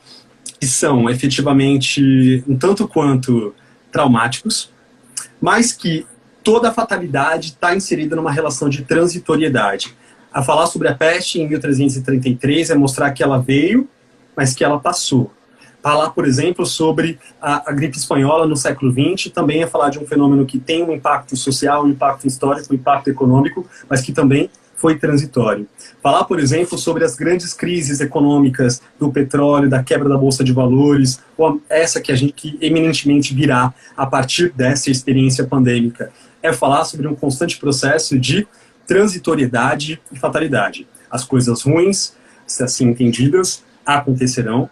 [0.60, 3.54] que são efetivamente um tanto quanto
[3.90, 4.70] traumáticos,
[5.40, 6.06] mas que
[6.50, 9.96] toda a fatalidade está inserida numa relação de transitoriedade.
[10.32, 13.88] A falar sobre a peste em 1333 é mostrar que ela veio,
[14.36, 15.30] mas que ela passou.
[15.80, 20.00] Falar, por exemplo, sobre a, a gripe espanhola no século XX também é falar de
[20.00, 24.12] um fenômeno que tem um impacto social, um impacto histórico, um impacto econômico, mas que
[24.12, 25.68] também foi transitório.
[26.02, 30.52] Falar, por exemplo, sobre as grandes crises econômicas do petróleo, da quebra da bolsa de
[30.52, 31.20] valores,
[31.68, 36.10] essa que a gente que eminentemente virá a partir dessa experiência pandêmica,
[36.42, 38.46] é falar sobre um constante processo de
[38.86, 40.86] transitoriedade e fatalidade.
[41.10, 42.14] As coisas ruins,
[42.46, 44.68] se assim entendidas, acontecerão,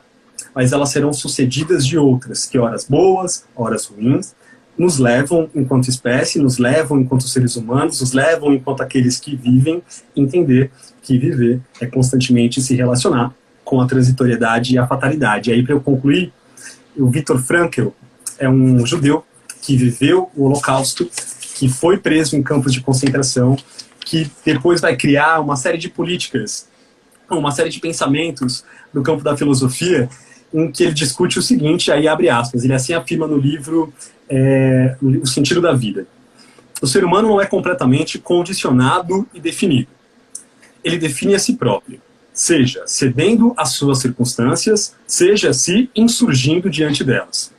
[0.55, 4.35] mas elas serão sucedidas de outras, que horas boas, horas ruins,
[4.77, 9.83] nos levam enquanto espécie, nos levam enquanto seres humanos, nos levam enquanto aqueles que vivem,
[10.15, 10.71] entender
[11.03, 15.51] que viver é constantemente se relacionar com a transitoriedade e a fatalidade.
[15.51, 16.33] E aí, para eu concluir,
[16.97, 17.89] o Viktor Frankl
[18.39, 19.25] é um judeu
[19.61, 21.11] que viveu o Holocausto,
[21.59, 23.57] que foi preso em campos de concentração,
[24.07, 26.69] que depois vai criar uma série de políticas,
[27.29, 30.09] uma série de pensamentos no campo da filosofia,
[30.55, 33.93] em que ele discute o seguinte, aí abre aspas, ele assim afirma no livro
[34.29, 36.07] é, O Sentido da Vida.
[36.81, 39.89] O ser humano não é completamente condicionado e definido.
[40.85, 42.01] Ele define a si próprio,
[42.33, 47.53] seja cedendo às suas circunstâncias, seja se insurgindo diante delas.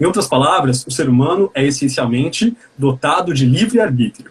[0.00, 4.30] Em outras palavras, o ser humano é essencialmente dotado de livre-arbítrio.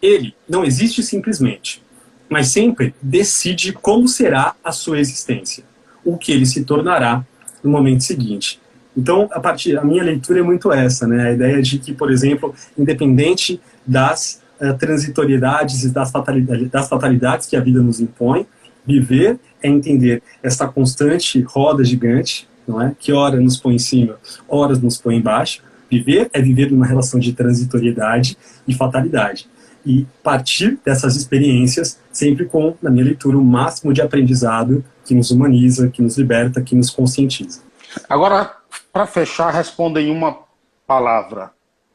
[0.00, 1.82] Ele não existe simplesmente,
[2.28, 5.64] mas sempre decide como será a sua existência,
[6.04, 7.24] o que ele se tornará
[7.62, 8.60] no momento seguinte.
[8.96, 11.28] Então, a partir a minha leitura é muito essa, né?
[11.28, 17.46] A ideia de que, por exemplo, independente das uh, transitoriedades e das fatalidades, das fatalidades
[17.46, 18.46] que a vida nos impõe,
[18.86, 22.94] viver é entender essa constante roda gigante, não é?
[22.98, 24.16] Que hora nos põe em cima,
[24.48, 25.62] horas nos põe embaixo.
[25.90, 28.36] Viver é viver numa relação de transitoriedade
[28.66, 29.48] e fatalidade.
[29.84, 35.30] E partir dessas experiências sempre com, na minha leitura, o máximo de aprendizado que nos
[35.30, 37.60] humaniza, que nos liberta, que nos conscientiza.
[38.08, 38.50] Agora,
[38.92, 40.38] para fechar, responda em uma
[40.86, 41.50] palavra.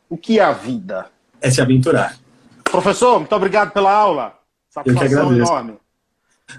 [0.10, 1.08] O que é a vida?
[1.42, 2.18] É se aventurar.
[2.64, 4.34] Professor, muito obrigado pela aula.
[4.70, 5.74] Satisfação enorme.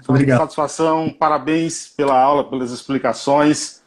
[0.07, 0.39] Obrigado.
[0.39, 3.78] Satisfação, parabéns pela aula, pelas explicações.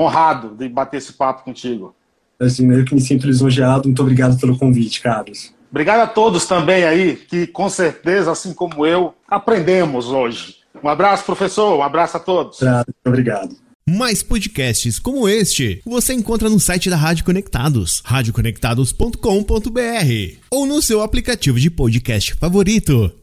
[0.00, 1.94] Honrado de bater esse papo contigo.
[2.40, 3.86] Assim, eu que me sinto lisonjeado.
[3.86, 5.52] Muito obrigado pelo convite, Carlos.
[5.70, 10.56] Obrigado a todos também aí, que com certeza, assim como eu, aprendemos hoje.
[10.82, 11.78] Um abraço, professor.
[11.78, 12.60] Um abraço a todos.
[12.60, 13.54] Muito obrigado.
[13.88, 21.02] Mais podcasts como este você encontra no site da Rádio Conectados, radioconectados.com.br ou no seu
[21.02, 23.20] aplicativo de podcast favorito.